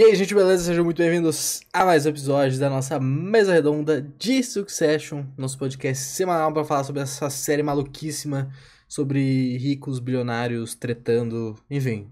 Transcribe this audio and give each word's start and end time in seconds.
E 0.00 0.02
aí, 0.02 0.14
gente, 0.14 0.34
beleza? 0.34 0.64
Sejam 0.64 0.82
muito 0.82 0.96
bem-vindos 0.96 1.60
a 1.70 1.84
mais 1.84 2.06
um 2.06 2.08
episódio 2.08 2.58
da 2.58 2.70
nossa 2.70 2.98
mesa 2.98 3.52
redonda 3.52 4.00
de 4.00 4.42
Succession, 4.42 5.26
nosso 5.36 5.58
podcast 5.58 6.02
semanal 6.02 6.50
para 6.54 6.64
falar 6.64 6.84
sobre 6.84 7.02
essa 7.02 7.28
série 7.28 7.62
maluquíssima 7.62 8.50
sobre 8.88 9.58
ricos 9.58 9.98
bilionários 9.98 10.74
tretando, 10.74 11.54
enfim. 11.70 12.10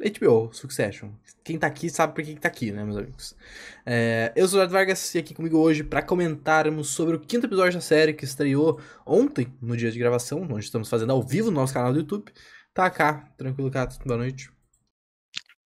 HBO, 0.00 0.50
Succession. 0.54 1.10
Quem 1.44 1.58
tá 1.58 1.66
aqui 1.66 1.90
sabe 1.90 2.14
por 2.14 2.24
que 2.24 2.34
tá 2.34 2.48
aqui, 2.48 2.72
né, 2.72 2.82
meus 2.82 2.96
amigos? 2.96 3.36
É, 3.84 4.32
eu 4.34 4.48
sou 4.48 4.58
o 4.58 4.62
Eduardo 4.62 4.72
Vargas 4.72 5.14
e 5.14 5.18
aqui 5.18 5.34
comigo 5.34 5.58
hoje 5.58 5.84
para 5.84 6.00
comentarmos 6.00 6.88
sobre 6.88 7.16
o 7.16 7.20
quinto 7.20 7.44
episódio 7.44 7.74
da 7.74 7.82
série 7.82 8.14
que 8.14 8.24
estreou 8.24 8.80
ontem, 9.04 9.52
no 9.60 9.76
dia 9.76 9.90
de 9.90 9.98
gravação, 9.98 10.48
onde 10.50 10.64
estamos 10.64 10.88
fazendo 10.88 11.12
ao 11.12 11.22
vivo 11.22 11.50
no 11.50 11.60
nosso 11.60 11.74
canal 11.74 11.92
do 11.92 11.98
YouTube. 11.98 12.32
Tá 12.72 12.88
cá, 12.88 13.30
tranquilo, 13.36 13.70
Cato. 13.70 13.98
Boa 14.06 14.16
noite. 14.16 14.50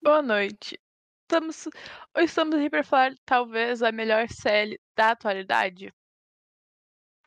Boa 0.03 0.21
noite 0.21 0.77
estamos, 1.33 1.69
estamos 2.19 2.55
aqui 2.57 2.69
para 2.69 2.85
falar 2.85 3.15
talvez 3.25 3.83
a 3.83 3.91
melhor 3.91 4.29
série 4.29 4.79
da 4.95 5.13
atualidade? 5.13 5.91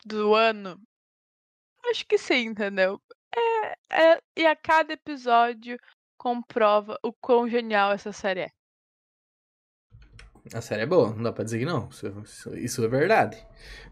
Do 0.04 0.32
ano? 0.34 0.80
Acho 1.90 2.06
que 2.06 2.16
sim, 2.16 2.46
entendeu? 2.46 3.00
É, 3.34 4.12
é, 4.12 4.22
e 4.36 4.46
a 4.46 4.54
cada 4.54 4.92
episódio 4.92 5.76
comprova 6.16 6.96
o 7.02 7.12
quão 7.12 7.48
genial 7.48 7.92
essa 7.92 8.12
série 8.12 8.40
é. 8.42 8.50
A 10.54 10.60
série 10.60 10.82
é 10.82 10.86
boa, 10.86 11.12
não 11.12 11.24
dá 11.24 11.32
pra 11.32 11.42
dizer 11.42 11.58
que 11.58 11.64
não. 11.64 11.88
Isso, 11.88 12.56
isso, 12.56 12.84
é 12.84 12.88
verdade. 12.88 13.36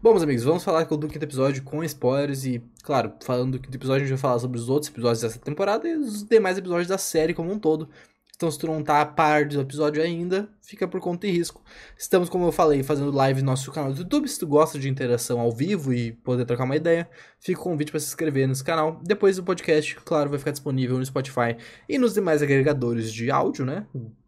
Bom, 0.01 0.11
meus 0.11 0.23
amigos, 0.23 0.45
vamos 0.45 0.63
falar 0.63 0.85
do 0.85 1.07
quinto 1.09 1.25
episódio 1.25 1.61
com 1.61 1.83
spoilers. 1.83 2.45
E, 2.45 2.63
claro, 2.81 3.13
falando 3.21 3.57
do 3.57 3.59
quinto 3.59 3.75
episódio, 3.75 4.05
a 4.05 4.07
gente 4.07 4.15
vai 4.15 4.21
falar 4.21 4.39
sobre 4.39 4.57
os 4.57 4.69
outros 4.69 4.89
episódios 4.89 5.19
dessa 5.19 5.37
temporada 5.37 5.85
e 5.85 5.97
os 5.97 6.23
demais 6.23 6.57
episódios 6.57 6.87
da 6.87 6.97
série 6.97 7.33
como 7.33 7.51
um 7.51 7.59
todo. 7.59 7.89
Então, 8.35 8.51
se 8.51 8.59
tu 8.59 8.67
não 8.67 8.83
tá 8.83 9.01
a 9.01 9.05
par 9.05 9.45
do 9.45 9.61
episódio 9.61 10.03
ainda, 10.03 10.49
fica 10.61 10.85
por 10.87 10.99
conta 10.99 11.25
e 11.25 11.31
risco. 11.31 11.63
Estamos, 11.97 12.27
como 12.27 12.45
eu 12.45 12.51
falei, 12.51 12.83
fazendo 12.83 13.09
live 13.11 13.41
no 13.41 13.45
nosso 13.47 13.71
canal 13.71 13.93
do 13.93 13.99
YouTube. 13.99 14.27
Se 14.27 14.39
tu 14.39 14.45
gosta 14.45 14.77
de 14.77 14.89
interação 14.89 15.39
ao 15.39 15.51
vivo 15.51 15.93
e 15.93 16.11
poder 16.11 16.43
trocar 16.45 16.65
uma 16.65 16.75
ideia, 16.75 17.09
fica 17.39 17.59
o 17.61 17.63
convite 17.63 17.91
para 17.91 17.99
se 17.99 18.07
inscrever 18.07 18.45
nesse 18.47 18.63
canal. 18.63 18.99
Depois 19.03 19.37
do 19.37 19.43
podcast, 19.43 19.95
claro, 20.03 20.29
vai 20.29 20.37
ficar 20.37 20.51
disponível 20.51 20.97
no 20.97 21.05
Spotify 21.05 21.55
e 21.87 21.97
nos 21.97 22.13
demais 22.13 22.41
agregadores 22.41 23.11
de 23.13 23.31
áudio, 23.31 23.65
né? 23.65 23.87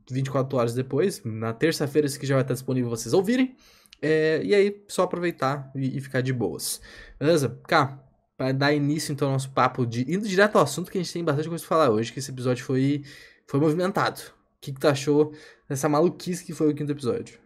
24 0.10 0.58
horas 0.58 0.74
depois, 0.74 1.22
na 1.26 1.52
terça-feira, 1.52 2.08
isso 2.08 2.18
que 2.18 2.26
já 2.26 2.36
vai 2.36 2.44
estar 2.44 2.54
disponível 2.54 2.90
vocês 2.90 3.14
ouvirem. 3.14 3.58
É, 4.02 4.42
e 4.44 4.56
aí, 4.56 4.84
só 4.88 5.04
aproveitar 5.04 5.70
e, 5.76 5.98
e, 5.98 6.02
ficar 6.02 6.22
de 6.22 6.32
boas. 6.32 6.80
Beleza? 7.20 7.60
Cá, 7.68 8.02
para 8.38 8.52
dar 8.52 8.72
início 8.72 9.12
então 9.12 9.28
ao 9.28 9.34
nosso 9.34 9.50
papo 9.50 9.86
de. 9.86 10.02
indo 10.02 10.28
direto 10.28 10.56
ao 10.56 10.64
assunto 10.64 10.92
que 10.92 10.98
a 10.98 11.02
gente 11.02 11.12
tem 11.12 11.24
bastante 11.24 11.50
coisa 11.50 11.66
pra 11.66 11.78
falar 11.78 11.90
hoje, 11.90 12.14
que 12.14 12.20
esse 12.20 12.32
episódio 12.32 12.64
foi 12.64 13.04
foi 13.50 13.60
movimentado. 13.60 14.22
O 14.58 14.60
que, 14.60 14.74
que 14.74 14.80
tu 14.80 14.88
achou 14.88 15.34
dessa 15.68 15.88
maluquice 15.88 16.46
que 16.46 16.54
foi 16.54 16.72
o 16.72 16.76
quinto 16.76 16.92
episódio? 16.92 17.40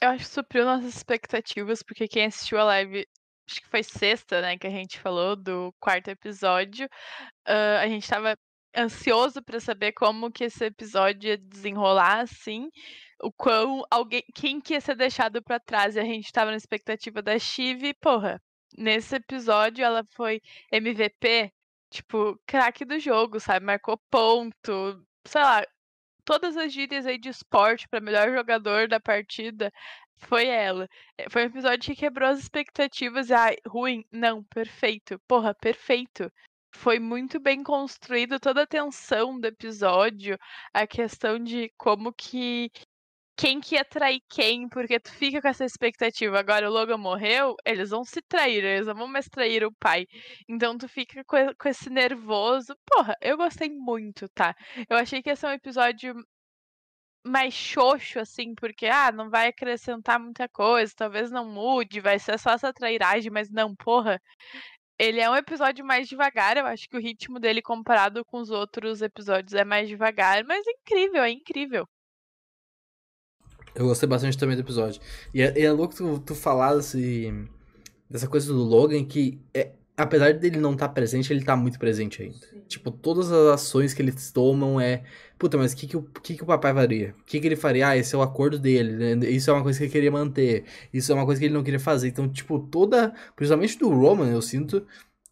Eu 0.00 0.10
acho 0.10 0.24
que 0.24 0.30
supriu 0.30 0.64
nossas 0.64 0.94
expectativas, 0.94 1.82
porque 1.82 2.06
quem 2.06 2.26
assistiu 2.26 2.58
a 2.58 2.64
live, 2.64 3.06
acho 3.48 3.60
que 3.60 3.68
foi 3.68 3.82
sexta, 3.82 4.40
né, 4.40 4.56
que 4.56 4.66
a 4.66 4.70
gente 4.70 5.00
falou 5.00 5.34
do 5.34 5.74
quarto 5.80 6.08
episódio, 6.08 6.86
uh, 6.86 7.78
a 7.82 7.88
gente 7.88 8.08
tava 8.08 8.36
ansioso 8.76 9.42
para 9.42 9.58
saber 9.58 9.92
como 9.92 10.30
que 10.30 10.44
esse 10.44 10.64
episódio 10.64 11.30
ia 11.30 11.38
desenrolar, 11.38 12.20
assim, 12.20 12.68
o 13.20 13.32
quão 13.32 13.82
alguém, 13.90 14.22
quem 14.34 14.60
que 14.60 14.74
ia 14.74 14.80
ser 14.80 14.94
deixado 14.94 15.42
para 15.42 15.58
trás, 15.58 15.96
e 15.96 16.00
a 16.00 16.04
gente 16.04 16.32
tava 16.32 16.52
na 16.52 16.56
expectativa 16.56 17.20
da 17.20 17.36
Shiv, 17.38 17.92
porra, 18.00 18.40
nesse 18.76 19.16
episódio 19.16 19.84
ela 19.84 20.04
foi 20.12 20.40
MVP, 20.70 21.52
tipo, 21.90 22.38
craque 22.46 22.84
do 22.84 22.98
jogo, 22.98 23.40
sabe? 23.40 23.64
Marcou 23.66 23.98
ponto, 24.10 25.04
sei 25.26 25.42
lá, 25.42 25.64
todas 26.24 26.56
as 26.56 26.72
gírias 26.72 27.06
aí 27.06 27.18
de 27.18 27.30
esporte 27.30 27.88
para 27.88 28.00
melhor 28.00 28.30
jogador 28.32 28.88
da 28.88 29.00
partida 29.00 29.72
foi 30.18 30.46
ela. 30.46 30.88
Eh, 31.16 31.28
foi 31.30 31.42
um 31.44 31.46
episódio 31.46 31.94
que 31.94 32.00
quebrou 32.00 32.28
as 32.28 32.38
expectativas. 32.40 33.30
Ai, 33.30 33.56
ruim? 33.66 34.04
Não, 34.12 34.42
perfeito. 34.44 35.18
Porra, 35.26 35.54
perfeito. 35.54 36.30
Foi 36.74 36.98
muito 36.98 37.40
bem 37.40 37.62
construído 37.62 38.38
toda 38.38 38.62
a 38.62 38.66
tensão 38.66 39.40
do 39.40 39.46
episódio, 39.46 40.38
a 40.72 40.86
questão 40.86 41.38
de 41.38 41.72
como 41.78 42.12
que 42.12 42.70
quem 43.38 43.60
que 43.60 43.76
ia 43.76 43.84
trair 43.84 44.20
quem, 44.28 44.68
porque 44.68 44.98
tu 44.98 45.12
fica 45.12 45.40
com 45.40 45.46
essa 45.48 45.64
expectativa. 45.64 46.38
Agora 46.40 46.68
o 46.68 46.72
Logan 46.72 46.98
morreu, 46.98 47.54
eles 47.64 47.90
vão 47.90 48.04
se 48.04 48.20
trair, 48.22 48.64
eles 48.64 48.86
não 48.88 48.96
vão 48.96 49.06
mais 49.06 49.28
trair 49.28 49.64
o 49.64 49.72
pai. 49.72 50.06
Então 50.48 50.76
tu 50.76 50.88
fica 50.88 51.24
com, 51.24 51.68
esse 51.68 51.88
nervoso. 51.88 52.74
Porra, 52.86 53.14
eu 53.22 53.36
gostei 53.36 53.70
muito, 53.70 54.28
tá? 54.30 54.54
Eu 54.90 54.96
achei 54.96 55.22
que 55.22 55.30
ia 55.30 55.36
ser 55.36 55.46
um 55.46 55.52
episódio 55.52 56.14
mais 57.24 57.54
xoxo, 57.54 58.18
assim, 58.20 58.54
porque, 58.54 58.86
ah, 58.86 59.12
não 59.12 59.30
vai 59.30 59.48
acrescentar 59.48 60.18
muita 60.18 60.48
coisa, 60.48 60.92
talvez 60.96 61.30
não 61.30 61.44
mude, 61.46 62.00
vai 62.00 62.18
ser 62.18 62.38
só 62.38 62.52
essa 62.52 62.72
trairagem, 62.72 63.30
mas 63.30 63.50
não, 63.50 63.74
porra. 63.76 64.20
Ele 64.98 65.20
é 65.20 65.30
um 65.30 65.36
episódio 65.36 65.84
mais 65.84 66.08
devagar, 66.08 66.56
eu 66.56 66.66
acho 66.66 66.88
que 66.88 66.96
o 66.96 67.00
ritmo 67.00 67.38
dele 67.40 67.62
comparado 67.62 68.24
com 68.24 68.38
os 68.38 68.50
outros 68.50 69.02
episódios 69.02 69.54
é 69.54 69.64
mais 69.64 69.88
devagar, 69.88 70.44
mas 70.44 70.66
é 70.66 70.70
incrível, 70.72 71.22
é 71.22 71.30
incrível. 71.30 71.88
Eu 73.74 73.86
gostei 73.86 74.08
bastante 74.08 74.36
também 74.36 74.56
do 74.56 74.62
episódio. 74.62 75.00
E 75.32 75.42
é, 75.42 75.60
é 75.60 75.72
louco 75.72 75.94
tu, 75.94 76.18
tu 76.18 76.34
falar 76.34 76.74
desse, 76.74 77.32
dessa 78.08 78.26
coisa 78.26 78.52
do 78.52 78.62
Logan 78.62 79.04
que, 79.04 79.40
é, 79.54 79.72
apesar 79.96 80.34
dele 80.34 80.58
não 80.58 80.72
estar 80.72 80.88
tá 80.88 80.94
presente, 80.94 81.32
ele 81.32 81.44
tá 81.44 81.56
muito 81.56 81.78
presente 81.78 82.22
ainda. 82.22 82.38
Sim. 82.38 82.62
Tipo, 82.68 82.90
todas 82.90 83.32
as 83.32 83.54
ações 83.54 83.92
que 83.92 84.02
eles 84.02 84.30
tomam 84.30 84.80
é. 84.80 85.02
Puta, 85.38 85.56
mas 85.56 85.72
o 85.72 85.76
que, 85.76 85.86
que, 85.86 85.96
o, 85.96 86.02
que, 86.02 86.34
que 86.36 86.42
o 86.42 86.46
papai 86.46 86.74
faria? 86.74 87.14
O 87.20 87.24
que, 87.24 87.40
que 87.40 87.46
ele 87.46 87.56
faria? 87.56 87.88
Ah, 87.88 87.96
esse 87.96 88.14
é 88.14 88.18
o 88.18 88.22
acordo 88.22 88.58
dele. 88.58 89.16
Né? 89.16 89.28
Isso 89.28 89.50
é 89.50 89.52
uma 89.52 89.62
coisa 89.62 89.78
que 89.78 89.84
ele 89.84 89.92
queria 89.92 90.10
manter. 90.10 90.64
Isso 90.92 91.10
é 91.12 91.14
uma 91.14 91.24
coisa 91.24 91.40
que 91.40 91.46
ele 91.46 91.54
não 91.54 91.62
queria 91.62 91.80
fazer. 91.80 92.08
Então, 92.08 92.28
tipo, 92.28 92.58
toda. 92.58 93.12
Principalmente 93.36 93.78
do 93.78 93.88
Roman, 93.88 94.30
eu 94.30 94.42
sinto 94.42 94.84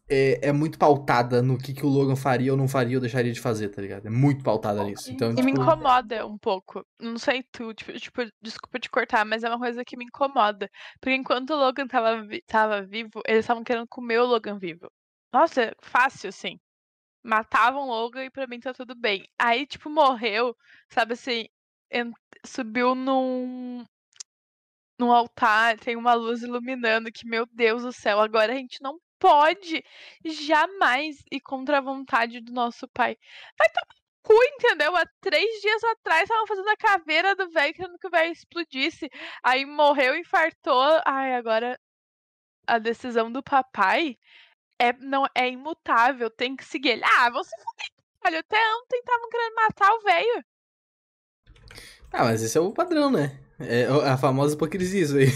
é, 0.09 0.47
é, 0.47 0.51
muito 0.51 0.77
pautada 0.77 1.41
no 1.41 1.57
que, 1.57 1.73
que 1.73 1.85
o 1.85 1.89
Logan 1.89 2.15
faria 2.15 2.51
ou 2.51 2.57
não 2.57 2.67
faria 2.67 2.97
ou 2.97 3.01
deixaria 3.01 3.31
de 3.31 3.41
fazer, 3.41 3.69
tá 3.69 3.81
ligado? 3.81 4.07
É 4.07 4.09
muito 4.09 4.43
pautada 4.43 4.83
nisso. 4.83 5.11
Então, 5.11 5.31
e 5.31 5.35
tipo... 5.35 5.45
me 5.45 5.51
incomoda 5.51 6.25
um 6.25 6.37
pouco. 6.37 6.85
Não 6.99 7.17
sei 7.17 7.43
tu, 7.51 7.73
tipo, 7.73 7.91
tipo, 7.93 8.21
desculpa 8.41 8.79
te 8.79 8.89
cortar, 8.89 9.25
mas 9.25 9.43
é 9.43 9.49
uma 9.49 9.59
coisa 9.59 9.83
que 9.83 9.97
me 9.97 10.05
incomoda. 10.05 10.69
Porque 10.99 11.15
enquanto 11.15 11.51
o 11.51 11.57
Logan 11.57 11.87
tava, 11.87 12.25
tava 12.47 12.83
vivo, 12.83 13.21
eles 13.25 13.41
estavam 13.41 13.63
querendo 13.63 13.87
comer 13.87 14.19
o 14.19 14.25
Logan 14.25 14.57
vivo. 14.57 14.89
Nossa, 15.33 15.75
fácil, 15.81 16.29
assim. 16.29 16.59
Matavam 17.23 17.83
o 17.83 17.87
Logan 17.87 18.25
e 18.25 18.31
pra 18.31 18.47
mim 18.47 18.59
tá 18.59 18.73
tudo 18.73 18.95
bem. 18.95 19.27
Aí, 19.37 19.67
tipo, 19.67 19.89
morreu, 19.89 20.55
sabe 20.89 21.13
assim, 21.13 21.47
subiu 22.45 22.95
num, 22.95 23.83
num 24.99 25.11
altar, 25.11 25.77
tem 25.79 25.95
uma 25.95 26.13
luz 26.13 26.41
iluminando 26.43 27.11
que, 27.11 27.27
meu 27.27 27.45
Deus 27.51 27.83
do 27.83 27.91
céu, 27.91 28.19
agora 28.19 28.53
a 28.53 28.55
gente 28.55 28.81
não 28.81 28.97
pode 29.19 29.83
jamais 30.25 31.23
ir 31.31 31.41
contra 31.41 31.77
a 31.79 31.81
vontade 31.81 32.41
do 32.41 32.51
nosso 32.53 32.87
pai. 32.89 33.17
Vai 33.57 33.69
tomar 33.69 33.95
cu, 34.23 34.33
entendeu? 34.55 34.95
Há 34.95 35.05
três 35.21 35.61
dias 35.61 35.83
atrás 35.83 36.23
estavam 36.23 36.47
fazendo 36.47 36.69
a 36.69 36.77
caveira 36.77 37.35
do 37.35 37.49
velho 37.49 37.73
querendo 37.73 37.97
que 37.99 38.07
o 38.07 38.11
velho 38.11 38.31
explodisse. 38.31 39.09
Aí 39.43 39.65
morreu, 39.65 40.15
infartou. 40.17 41.01
Ai, 41.05 41.35
agora 41.35 41.79
a 42.67 42.79
decisão 42.79 43.31
do 43.31 43.41
papai 43.41 44.17
é, 44.79 44.93
não, 44.93 45.25
é 45.35 45.49
imutável, 45.49 46.29
tem 46.29 46.55
que 46.55 46.65
seguir 46.65 46.89
ele. 46.89 47.03
Ah, 47.05 47.29
você 47.29 47.55
Olha, 48.25 48.39
até 48.39 48.57
ontem 48.75 48.99
estavam 48.99 49.29
querendo 49.29 49.55
matar 49.55 49.93
o 49.93 50.01
velho. 50.01 50.45
Ah, 52.11 52.23
mas 52.25 52.41
esse 52.41 52.57
é 52.57 52.61
o 52.61 52.73
padrão, 52.73 53.09
né? 53.09 53.39
É 53.59 53.85
a 53.85 54.17
famosa 54.17 54.53
hipocrisia 54.53 55.01
isso 55.01 55.17
aí. 55.17 55.27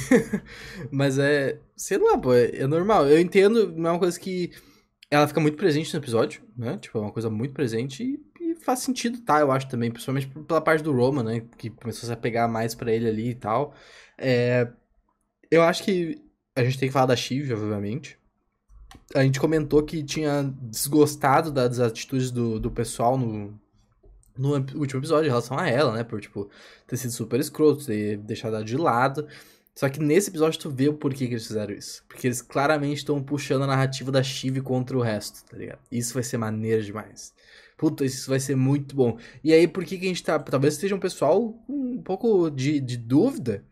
Mas 0.91 1.17
é. 1.17 1.59
Sei 1.75 1.97
lá, 1.97 2.17
pô, 2.17 2.33
é, 2.33 2.55
é, 2.55 2.67
normal. 2.67 3.07
Eu 3.07 3.19
entendo, 3.19 3.73
é 3.75 3.89
uma 3.89 3.99
coisa 3.99 4.19
que. 4.19 4.51
Ela 5.09 5.27
fica 5.27 5.41
muito 5.41 5.57
presente 5.57 5.93
no 5.93 5.99
episódio, 5.99 6.41
né? 6.55 6.77
Tipo, 6.77 6.99
é 6.99 7.01
uma 7.01 7.11
coisa 7.11 7.29
muito 7.29 7.53
presente 7.53 8.01
e, 8.01 8.51
e 8.51 8.55
faz 8.55 8.79
sentido, 8.79 9.19
tá? 9.21 9.39
Eu 9.41 9.51
acho 9.51 9.67
também, 9.67 9.91
principalmente 9.91 10.27
pela 10.27 10.61
parte 10.61 10.83
do 10.83 10.93
Roma, 10.93 11.21
né? 11.21 11.41
Que 11.57 11.69
começou 11.69 12.11
a 12.11 12.15
pegar 12.15 12.47
mais 12.47 12.73
para 12.75 12.93
ele 12.93 13.07
ali 13.09 13.29
e 13.31 13.35
tal. 13.35 13.73
É... 14.17 14.71
Eu 15.49 15.63
acho 15.63 15.83
que 15.83 16.21
a 16.55 16.63
gente 16.63 16.79
tem 16.79 16.87
que 16.87 16.93
falar 16.93 17.07
da 17.07 17.15
Shiv, 17.15 17.51
obviamente. 17.51 18.17
A 19.13 19.23
gente 19.23 19.39
comentou 19.39 19.83
que 19.83 20.03
tinha 20.03 20.43
desgostado 20.61 21.51
das 21.51 21.79
atitudes 21.79 22.31
do, 22.31 22.59
do 22.59 22.71
pessoal 22.71 23.17
no, 23.17 23.59
no 24.41 24.55
último 24.79 24.99
episódio 24.99 25.27
em 25.27 25.29
relação 25.29 25.57
a 25.57 25.69
ela, 25.69 25.93
né? 25.93 26.03
Por, 26.03 26.19
tipo, 26.19 26.49
ter 26.87 26.97
sido 26.97 27.11
super 27.11 27.39
escroto, 27.39 27.85
ter 27.85 28.17
deixado 28.17 28.55
ela 28.55 28.65
de 28.65 28.77
lado. 28.77 29.27
Só 29.75 29.87
que 29.89 29.99
nesse 29.99 30.29
episódio 30.29 30.59
tu 30.59 30.69
vê 30.69 30.89
o 30.89 30.93
porquê 30.93 31.27
que 31.27 31.33
eles 31.33 31.47
fizeram 31.47 31.73
isso. 31.73 32.03
Porque 32.07 32.27
eles 32.27 32.41
claramente 32.41 32.97
estão 32.97 33.21
puxando 33.23 33.63
a 33.63 33.67
narrativa 33.67 34.11
da 34.11 34.21
Shiv 34.21 34.61
contra 34.61 34.97
o 34.97 35.01
resto, 35.01 35.45
tá 35.49 35.57
ligado? 35.57 35.79
Isso 35.91 36.13
vai 36.13 36.23
ser 36.23 36.37
maneiro 36.37 36.83
demais. 36.83 37.33
Puta, 37.77 38.05
isso 38.05 38.29
vai 38.29 38.39
ser 38.39 38.55
muito 38.55 38.95
bom. 38.95 39.17
E 39.43 39.53
aí, 39.53 39.67
por 39.67 39.83
que, 39.85 39.97
que 39.97 40.05
a 40.05 40.07
gente 40.07 40.23
tá. 40.23 40.37
Talvez 40.39 40.75
esteja 40.75 40.95
um 40.95 40.99
pessoal 40.99 41.55
um 41.67 42.01
pouco 42.01 42.49
de, 42.49 42.79
de 42.79 42.97
dúvida 42.97 43.65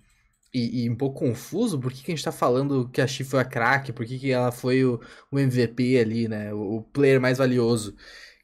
e, 0.54 0.86
e, 0.86 0.90
um 0.90 0.96
pouco 0.96 1.20
confuso 1.20 1.80
por 1.80 1.92
que, 1.94 2.04
que 2.04 2.12
a 2.12 2.16
gente 2.16 2.24
tá 2.24 2.32
falando 2.32 2.90
que 2.90 3.02
a 3.02 3.08
Shiv 3.08 3.30
foi 3.30 3.40
a 3.40 3.46
craque, 3.46 3.94
por 3.94 4.06
que, 4.06 4.18
que 4.18 4.32
ela 4.32 4.52
foi 4.52 4.84
o, 4.84 5.00
o 5.32 5.40
MVP 5.40 6.00
ali, 6.00 6.28
né? 6.28 6.54
O, 6.54 6.78
o 6.78 6.84
player 6.84 7.22
mais 7.22 7.38
valioso. 7.38 7.96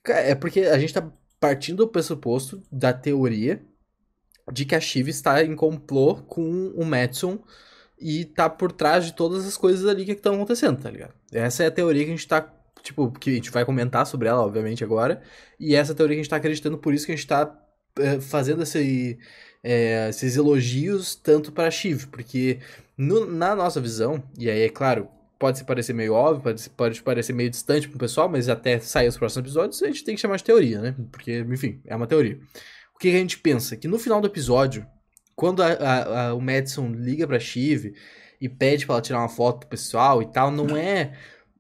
É 0.08 0.36
porque 0.36 0.62
a 0.62 0.78
gente 0.78 0.94
tá 0.94 1.12
partindo 1.40 1.78
do 1.78 1.88
pressuposto 1.88 2.62
da 2.72 2.94
teoria 2.94 3.62
de 4.52 4.66
que 4.66 4.76
a 4.76 4.80
Shiv 4.80 5.10
está 5.10 5.44
em 5.44 5.56
complô 5.56 6.16
com 6.16 6.70
o 6.76 6.86
Madison 6.86 7.40
e 8.00 8.26
tá 8.26 8.50
por 8.50 8.72
trás 8.72 9.06
de 9.06 9.14
todas 9.14 9.46
as 9.46 9.58
coisas 9.58 9.86
ali 9.88 10.06
que 10.06 10.12
estão 10.12 10.36
acontecendo, 10.36 10.82
tá 10.82 10.90
ligado? 10.90 11.14
Essa 11.32 11.64
é 11.64 11.68
a 11.68 11.72
teoria 11.72 12.04
que 12.04 12.12
a 12.12 12.16
gente 12.16 12.28
tá, 12.28 12.54
tipo, 12.84 13.12
que 13.12 13.32
a 13.32 13.34
gente 13.34 13.52
vai 13.52 13.66
comentar 13.66 14.06
sobre 14.06 14.28
ela, 14.28 14.42
obviamente, 14.42 14.84
agora. 14.84 15.22
E 15.60 15.76
essa 15.76 15.94
é 15.94 15.96
teoria 15.96 16.16
que 16.16 16.20
a 16.20 16.24
gente 16.24 16.30
tá 16.30 16.36
acreditando, 16.36 16.78
por 16.78 16.94
isso 16.94 17.06
que 17.06 17.14
a 17.14 17.16
gente 17.16 17.28
tá 17.28 17.58
é, 17.98 18.20
fazendo 18.20 18.64
esse, 18.64 19.18
é, 19.64 20.10
esses 20.10 20.36
elogios 20.36 21.16
tanto 21.16 21.52
para 21.52 21.72
Shiv, 21.72 22.08
porque 22.08 22.60
no, 22.98 23.26
na 23.26 23.56
nossa 23.56 23.82
visão, 23.82 24.24
e 24.38 24.50
aí 24.50 24.62
é 24.62 24.70
claro, 24.70 25.08
pode 25.38 25.64
parecer 25.64 25.94
meio 25.94 26.14
óbvio, 26.14 26.44
pode, 26.44 26.70
pode 26.70 27.04
parecer 27.04 27.34
meio 27.34 27.50
distante 27.50 27.88
pro 27.90 28.00
pessoal, 28.00 28.30
mas 28.30 28.50
até 28.50 28.80
sair 28.80 29.08
os 29.08 29.18
próximos 29.18 29.46
episódios, 29.46 29.84
a 29.84 29.88
gente 29.88 30.04
tem 30.04 30.16
que 30.16 30.22
chamar 30.22 30.38
de 30.38 30.44
teoria, 30.44 30.82
né? 30.82 30.96
Porque, 31.12 31.40
enfim, 31.40 31.82
é 31.86 31.96
uma 31.96 32.08
teoria. 32.08 32.40
O 32.96 33.00
que 33.00 33.10
a 33.10 33.20
gente 33.20 33.40
pensa? 33.40 33.76
Que 33.76 33.88
no 33.88 34.00
final 34.00 34.22
do 34.22 34.28
episódio, 34.28 34.86
quando 35.36 35.62
a, 35.62 35.68
a, 35.68 36.28
a, 36.28 36.34
o 36.34 36.42
Madison 36.42 36.90
liga 36.90 37.28
pra 37.28 37.40
Shiv 37.40 37.94
e 38.40 38.48
pede 38.48 38.86
para 38.86 38.96
ela 38.96 39.02
tirar 39.02 39.20
uma 39.20 39.30
foto 39.30 39.60
pro 39.60 39.70
pessoal 39.70 40.22
e 40.22 40.26
tal, 40.28 40.50
não 40.50 40.76
é 40.78 41.14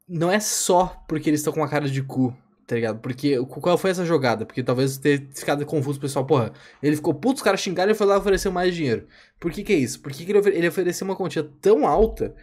não 0.07 0.31
é 0.31 0.39
só 0.39 1.03
porque 1.07 1.29
eles 1.29 1.39
estão 1.39 1.51
com 1.51 1.59
uma 1.59 1.67
cara 1.67 1.89
de 1.89 2.01
cu, 2.01 2.35
tá 2.67 2.75
ligado? 2.75 2.99
Porque 2.99 3.37
qual 3.45 3.77
foi 3.77 3.89
essa 3.89 4.05
jogada? 4.05 4.45
Porque 4.45 4.63
talvez 4.63 4.97
ter 4.97 5.27
ficado 5.33 5.65
confuso 5.65 5.97
o 5.97 6.01
pessoal, 6.01 6.25
porra, 6.25 6.53
ele 6.81 6.95
ficou 6.95 7.13
puto, 7.13 7.37
os 7.37 7.41
caras 7.41 7.59
xingaram 7.59 7.91
e 7.91 7.95
foi 7.95 8.07
lá 8.07 8.17
oferecer 8.17 8.49
mais 8.49 8.75
dinheiro. 8.75 9.07
Por 9.39 9.51
que 9.51 9.63
que 9.63 9.73
é 9.73 9.77
isso? 9.77 9.99
Por 9.99 10.11
que, 10.11 10.25
que 10.25 10.31
ele 10.31 10.67
ofereceu 10.67 11.05
uma 11.05 11.15
quantia 11.15 11.43
tão 11.61 11.87
alta 11.87 12.35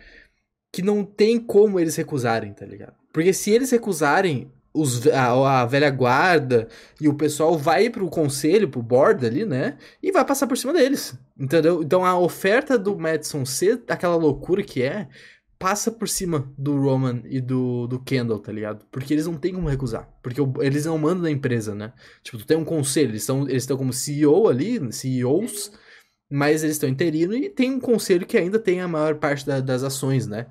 que 0.73 0.83
não 0.83 1.05
tem 1.05 1.39
como 1.39 1.79
eles 1.79 1.95
recusarem, 1.95 2.53
tá 2.53 2.65
ligado? 2.65 2.95
Porque 3.13 3.33
se 3.33 3.51
eles 3.51 3.71
recusarem, 3.71 4.51
os, 4.73 5.07
a, 5.07 5.61
a, 5.61 5.67
velha 5.67 5.91
guarda 5.91 6.67
e 6.99 7.07
o 7.07 7.15
pessoal 7.15 7.59
vai 7.59 7.91
pro 7.91 8.09
conselho, 8.09 8.71
pro 8.71 8.83
board 8.83 9.27
ali, 9.27 9.45
né? 9.45 9.77
E 10.03 10.11
vai 10.11 10.25
passar 10.25 10.47
por 10.47 10.57
cima 10.57 10.73
deles. 10.73 11.15
Entendeu? 11.39 11.83
Então 11.83 12.05
a 12.05 12.19
oferta 12.19 12.79
do 12.79 12.99
Madison 12.99 13.45
ser 13.45 13.83
aquela 13.87 14.17
loucura 14.17 14.63
que 14.63 14.83
é, 14.83 15.09
passa 15.59 15.91
por 15.93 16.09
cima 16.09 16.51
do 16.57 16.81
Roman 16.81 17.23
e 17.27 17.41
do, 17.41 17.87
do 17.87 18.01
Kendall, 18.01 18.39
tá 18.39 18.51
ligado? 18.51 18.85
Porque 18.91 19.13
eles 19.13 19.27
não 19.27 19.35
tem 19.35 19.53
como 19.53 19.69
recusar. 19.69 20.09
Porque 20.23 20.41
eles 20.61 20.87
não 20.87 20.97
mandam 20.97 21.23
na 21.23 21.31
empresa, 21.31 21.75
né? 21.75 21.93
Tipo, 22.23 22.39
tu 22.39 22.47
tem 22.47 22.57
um 22.57 22.65
conselho, 22.65 23.11
eles 23.11 23.23
estão 23.23 23.49
eles 23.49 23.67
como 23.67 23.93
CEO 23.93 24.49
ali, 24.49 24.93
CEOs, 24.93 25.71
mas 26.33 26.63
eles 26.63 26.77
estão 26.77 26.89
interino 26.89 27.35
e 27.35 27.51
tem 27.51 27.71
um 27.71 27.81
conselho 27.81 28.27
que 28.27 28.39
ainda 28.39 28.59
tem 28.59 28.81
a 28.81 28.89
maior 28.89 29.17
parte 29.17 29.47
da, 29.47 29.61
das 29.61 29.83
ações, 29.83 30.27
né? 30.27 30.47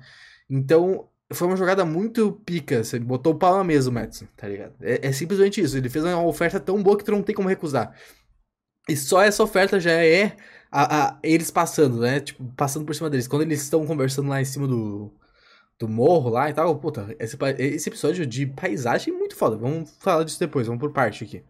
Então, 0.48 1.08
foi 1.32 1.48
uma 1.48 1.56
jogada 1.56 1.84
muito 1.84 2.32
pica. 2.44 2.84
Você 2.84 3.00
botou 3.00 3.32
o 3.34 3.38
pau 3.38 3.56
na 3.56 3.64
mesa, 3.64 3.90
o 3.90 3.92
Madison, 3.92 4.26
tá 4.36 4.46
ligado? 4.48 4.74
É, 4.80 5.08
é, 5.08 5.12
simplesmente 5.12 5.60
isso. 5.60 5.76
Ele 5.76 5.88
fez 5.88 6.04
uma 6.04 6.24
oferta 6.24 6.60
tão 6.60 6.80
boa 6.82 6.96
que 6.96 7.04
tu 7.04 7.10
não 7.10 7.22
tem 7.22 7.34
como 7.34 7.48
recusar. 7.48 7.94
E 8.88 8.96
só 8.96 9.22
essa 9.22 9.42
oferta 9.42 9.80
já 9.80 9.92
é 9.92 10.36
a, 10.70 11.08
a, 11.08 11.18
eles 11.22 11.50
passando, 11.50 12.00
né? 12.00 12.20
Tipo, 12.20 12.44
passando 12.56 12.86
por 12.86 12.94
cima 12.94 13.10
deles. 13.10 13.26
Quando 13.26 13.42
eles 13.42 13.62
estão 13.62 13.84
conversando 13.84 14.28
lá 14.28 14.40
em 14.40 14.44
cima 14.44 14.68
do, 14.68 15.12
do 15.80 15.88
morro 15.88 16.30
lá 16.30 16.48
e 16.48 16.54
tal. 16.54 16.78
Puta, 16.78 17.14
esse, 17.18 17.36
esse 17.58 17.88
episódio 17.88 18.24
de 18.24 18.46
paisagem 18.46 19.12
é 19.12 19.16
muito 19.16 19.34
foda. 19.34 19.56
Vamos 19.56 19.90
falar 19.98 20.24
disso 20.24 20.38
depois, 20.38 20.68
vamos 20.68 20.80
por 20.80 20.92
parte 20.92 21.24
aqui. 21.24 21.42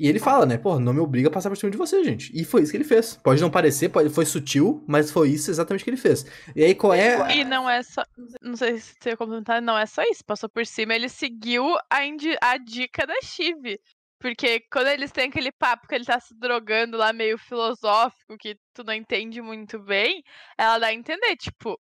E 0.00 0.08
ele 0.08 0.18
fala, 0.18 0.46
né? 0.46 0.56
Pô, 0.56 0.80
não 0.80 0.94
me 0.94 1.00
obriga 1.00 1.28
a 1.28 1.30
passar 1.30 1.50
por 1.50 1.56
cima 1.56 1.70
de 1.70 1.76
você, 1.76 2.02
gente. 2.02 2.32
E 2.34 2.42
foi 2.42 2.62
isso 2.62 2.70
que 2.70 2.78
ele 2.78 2.84
fez. 2.84 3.16
Pode 3.22 3.42
não 3.42 3.50
parecer, 3.50 3.90
pode, 3.90 4.08
foi 4.08 4.24
sutil, 4.24 4.82
mas 4.88 5.10
foi 5.10 5.28
isso 5.28 5.50
exatamente 5.50 5.84
que 5.84 5.90
ele 5.90 5.98
fez. 5.98 6.24
E 6.56 6.64
aí, 6.64 6.74
qual 6.74 6.94
é. 6.94 7.36
E 7.36 7.44
não 7.44 7.68
é 7.68 7.82
só. 7.82 8.02
Não 8.40 8.56
sei 8.56 8.78
se 8.78 8.94
você 8.98 9.10
ia 9.10 9.16
comentar, 9.18 9.60
não 9.60 9.76
é 9.76 9.84
só 9.84 10.02
isso. 10.04 10.24
Passou 10.24 10.48
por 10.48 10.64
cima, 10.64 10.94
ele 10.94 11.10
seguiu 11.10 11.76
a, 11.90 12.02
indi... 12.06 12.34
a 12.40 12.56
dica 12.56 13.06
da 13.06 13.20
Chive. 13.22 13.78
Porque 14.18 14.60
quando 14.72 14.88
eles 14.88 15.12
têm 15.12 15.28
aquele 15.28 15.52
papo 15.52 15.86
que 15.86 15.94
ele 15.94 16.06
tá 16.06 16.18
se 16.18 16.34
drogando 16.34 16.96
lá, 16.96 17.12
meio 17.12 17.36
filosófico, 17.36 18.38
que 18.38 18.56
tu 18.72 18.82
não 18.82 18.94
entende 18.94 19.42
muito 19.42 19.78
bem, 19.78 20.22
ela 20.56 20.78
dá 20.78 20.86
a 20.86 20.94
entender, 20.94 21.36
tipo, 21.36 21.78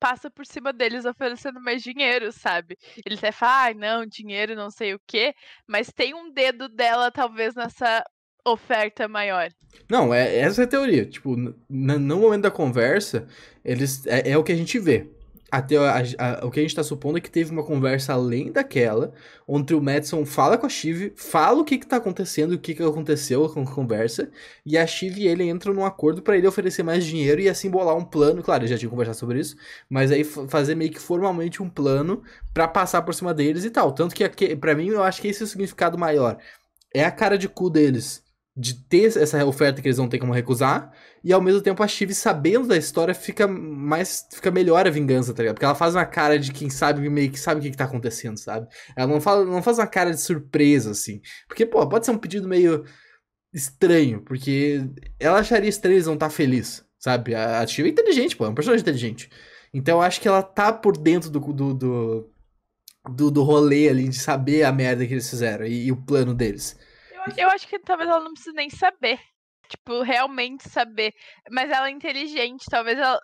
passa 0.00 0.30
por 0.30 0.46
cima 0.46 0.72
deles 0.72 1.04
oferecendo 1.04 1.60
mais 1.60 1.82
dinheiro, 1.82 2.32
sabe? 2.32 2.76
Ele 3.04 3.16
até 3.16 3.30
fala, 3.30 3.68
ah, 3.68 3.74
não, 3.74 4.06
dinheiro, 4.06 4.56
não 4.56 4.70
sei 4.70 4.94
o 4.94 5.00
quê, 5.06 5.34
mas 5.68 5.92
tem 5.92 6.14
um 6.14 6.32
dedo 6.32 6.68
dela, 6.68 7.10
talvez, 7.10 7.54
nessa 7.54 8.02
oferta 8.44 9.06
maior. 9.06 9.50
Não, 9.88 10.12
é, 10.12 10.38
essa 10.38 10.62
é 10.62 10.64
a 10.64 10.68
teoria. 10.68 11.04
Tipo, 11.04 11.36
no, 11.36 11.54
no 11.68 12.16
momento 12.18 12.42
da 12.42 12.50
conversa, 12.50 13.28
eles 13.62 14.06
é, 14.06 14.30
é 14.30 14.38
o 14.38 14.42
que 14.42 14.52
a 14.52 14.56
gente 14.56 14.78
vê 14.78 15.06
até 15.50 15.76
a, 15.76 16.02
a, 16.18 16.46
o 16.46 16.50
que 16.50 16.60
a 16.60 16.62
gente 16.62 16.74
tá 16.74 16.82
supondo 16.82 17.18
é 17.18 17.20
que 17.20 17.30
teve 17.30 17.50
uma 17.50 17.64
conversa 17.64 18.12
além 18.12 18.52
daquela, 18.52 19.12
onde 19.46 19.74
o 19.74 19.82
Madison 19.82 20.24
fala 20.24 20.56
com 20.56 20.66
a 20.66 20.68
Shiv, 20.68 21.12
fala 21.16 21.60
o 21.60 21.64
que 21.64 21.78
que 21.78 21.86
tá 21.86 21.96
acontecendo, 21.96 22.52
o 22.52 22.58
que 22.58 22.74
que 22.74 22.82
aconteceu 22.82 23.48
com 23.48 23.62
a 23.62 23.66
conversa, 23.66 24.30
e 24.64 24.78
a 24.78 24.86
Shiv 24.86 25.18
e 25.18 25.26
ele 25.26 25.48
entram 25.48 25.74
num 25.74 25.84
acordo 25.84 26.22
para 26.22 26.36
ele 26.36 26.46
oferecer 26.46 26.82
mais 26.82 27.04
dinheiro 27.04 27.40
e 27.40 27.48
assim 27.48 27.68
bolar 27.68 27.96
um 27.96 28.04
plano, 28.04 28.42
claro, 28.42 28.66
já 28.66 28.78
tinha 28.78 28.90
conversado 28.90 29.18
sobre 29.18 29.40
isso, 29.40 29.56
mas 29.88 30.12
aí 30.12 30.22
fazer 30.24 30.74
meio 30.74 30.90
que 30.90 31.00
formalmente 31.00 31.62
um 31.62 31.68
plano 31.68 32.22
para 32.54 32.68
passar 32.68 33.02
por 33.02 33.14
cima 33.14 33.34
deles 33.34 33.64
e 33.64 33.70
tal. 33.70 33.92
Tanto 33.92 34.14
que 34.14 34.56
para 34.56 34.74
mim 34.74 34.88
eu 34.88 35.02
acho 35.02 35.20
que 35.20 35.28
esse 35.28 35.42
é 35.42 35.44
o 35.44 35.48
significado 35.48 35.98
maior. 35.98 36.38
É 36.94 37.04
a 37.04 37.10
cara 37.10 37.36
de 37.38 37.48
cu 37.48 37.70
deles 37.70 38.22
de 38.56 38.74
ter 38.74 39.16
essa 39.16 39.44
oferta 39.44 39.80
que 39.80 39.88
eles 39.88 39.98
não 39.98 40.08
têm 40.08 40.18
como 40.18 40.32
recusar, 40.32 40.92
e 41.22 41.32
ao 41.32 41.40
mesmo 41.40 41.60
tempo 41.60 41.82
a 41.82 41.88
Shiv 41.88 42.12
sabendo 42.12 42.66
da 42.66 42.76
história 42.76 43.14
fica 43.14 43.46
mais 43.46 44.26
fica 44.32 44.50
melhor 44.50 44.86
a 44.86 44.90
vingança, 44.90 45.32
tá 45.32 45.42
ligado? 45.42 45.54
Porque 45.54 45.64
ela 45.64 45.74
faz 45.74 45.94
uma 45.94 46.04
cara 46.04 46.38
de 46.38 46.52
quem 46.52 46.68
sabe 46.68 47.08
meio 47.08 47.30
que 47.30 47.38
sabe 47.38 47.60
o 47.60 47.62
que, 47.62 47.70
que 47.70 47.76
tá 47.76 47.84
acontecendo, 47.84 48.36
sabe? 48.38 48.66
Ela 48.96 49.06
não 49.06 49.20
fala, 49.20 49.44
não 49.44 49.62
faz 49.62 49.78
uma 49.78 49.86
cara 49.86 50.10
de 50.10 50.20
surpresa 50.20 50.90
assim. 50.90 51.20
Porque, 51.46 51.64
pô, 51.64 51.86
pode 51.88 52.06
ser 52.06 52.12
um 52.12 52.18
pedido 52.18 52.48
meio 52.48 52.84
estranho, 53.52 54.22
porque 54.22 54.84
ela 55.18 55.38
acharia 55.40 55.68
estranho 55.68 55.96
eles 55.96 56.06
não 56.06 56.14
estar 56.14 56.28
tá 56.28 56.30
feliz, 56.34 56.84
sabe? 56.98 57.34
A, 57.34 57.60
a 57.60 57.66
Shiv 57.66 57.86
é 57.88 57.90
inteligente, 57.90 58.36
pô, 58.36 58.46
é 58.46 58.48
um 58.48 58.54
personagem 58.54 58.82
inteligente. 58.82 59.30
Então 59.72 59.98
eu 59.98 60.02
acho 60.02 60.20
que 60.20 60.28
ela 60.28 60.42
tá 60.42 60.72
por 60.72 60.96
dentro 60.96 61.30
do, 61.30 61.40
do, 61.40 61.74
do, 61.74 62.30
do, 63.08 63.30
do 63.30 63.42
rolê 63.42 63.88
ali 63.88 64.08
de 64.08 64.16
saber 64.16 64.64
a 64.64 64.72
merda 64.72 65.06
que 65.06 65.14
eles 65.14 65.28
fizeram 65.30 65.66
e, 65.66 65.86
e 65.86 65.92
o 65.92 65.96
plano 65.96 66.34
deles. 66.34 66.76
Eu 67.36 67.48
acho 67.50 67.66
que 67.68 67.78
talvez 67.78 68.08
ela 68.08 68.20
não 68.20 68.32
precise 68.32 68.54
nem 68.54 68.70
saber. 68.70 69.20
Tipo, 69.68 70.02
realmente 70.02 70.68
saber. 70.68 71.12
Mas 71.50 71.70
ela 71.70 71.88
é 71.88 71.90
inteligente, 71.90 72.64
talvez 72.68 72.98
ela. 72.98 73.20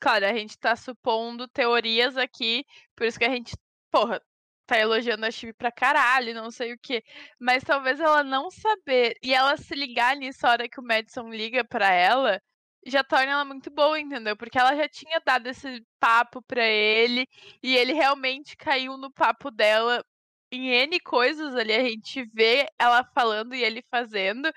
Claro, 0.00 0.26
a 0.26 0.34
gente 0.34 0.58
tá 0.58 0.76
supondo 0.76 1.48
teorias 1.48 2.16
aqui, 2.16 2.64
por 2.94 3.06
isso 3.06 3.18
que 3.18 3.24
a 3.24 3.30
gente, 3.30 3.56
porra, 3.90 4.20
tá 4.66 4.78
elogiando 4.78 5.26
a 5.26 5.30
Chibi 5.30 5.52
pra 5.54 5.72
caralho, 5.72 6.34
não 6.34 6.50
sei 6.50 6.72
o 6.74 6.78
que. 6.80 7.02
Mas 7.40 7.64
talvez 7.64 7.98
ela 8.00 8.22
não 8.22 8.50
saber 8.50 9.14
e 9.22 9.34
ela 9.34 9.56
se 9.56 9.74
ligar 9.74 10.14
nisso 10.16 10.46
a 10.46 10.50
hora 10.50 10.68
que 10.68 10.78
o 10.80 10.84
Madison 10.84 11.28
liga 11.30 11.64
pra 11.64 11.90
ela, 11.90 12.40
já 12.86 13.02
torna 13.02 13.32
ela 13.32 13.44
muito 13.44 13.70
boa, 13.70 13.98
entendeu? 13.98 14.36
Porque 14.36 14.58
ela 14.58 14.76
já 14.76 14.88
tinha 14.88 15.20
dado 15.24 15.46
esse 15.48 15.82
papo 15.98 16.42
pra 16.42 16.64
ele 16.64 17.26
e 17.62 17.76
ele 17.76 17.92
realmente 17.92 18.56
caiu 18.56 18.96
no 18.98 19.10
papo 19.12 19.50
dela 19.50 20.04
em 20.52 20.70
N 20.70 21.00
coisas 21.00 21.54
ali, 21.54 21.72
a 21.72 21.84
gente 21.84 22.24
vê 22.34 22.66
ela 22.78 23.04
falando 23.14 23.54
e 23.54 23.62
ele 23.62 23.82
fazendo. 23.90 24.50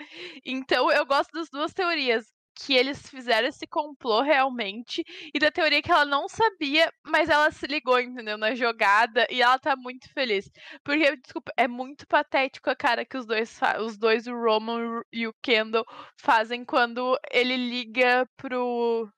Então 0.45 0.91
eu 0.91 1.05
gosto 1.05 1.31
das 1.33 1.49
duas 1.49 1.73
teorias. 1.73 2.25
Que 2.53 2.73
eles 2.75 3.09
fizeram 3.09 3.47
esse 3.47 3.65
complô 3.65 4.21
realmente, 4.21 5.03
e 5.33 5.39
da 5.39 5.49
teoria 5.49 5.81
que 5.81 5.89
ela 5.89 6.05
não 6.05 6.27
sabia, 6.27 6.91
mas 7.07 7.29
ela 7.29 7.49
se 7.49 7.65
ligou, 7.65 7.97
entendeu? 7.99 8.37
Na 8.37 8.53
jogada, 8.53 9.25
e 9.31 9.41
ela 9.41 9.57
tá 9.57 9.73
muito 9.75 10.11
feliz. 10.13 10.51
Porque, 10.83 11.15
desculpa, 11.15 11.51
é 11.57 11.65
muito 11.67 12.05
patético 12.07 12.69
a 12.69 12.75
cara 12.75 13.05
que 13.05 13.17
os 13.17 13.25
dois, 13.25 13.57
os 13.79 13.97
dois, 13.97 14.27
o 14.27 14.33
Roman 14.35 15.01
e 15.13 15.25
o 15.27 15.33
Kendall, 15.41 15.85
fazem 16.19 16.65
quando 16.65 17.17
ele 17.31 17.55
liga 17.55 18.27
pro 18.37 19.09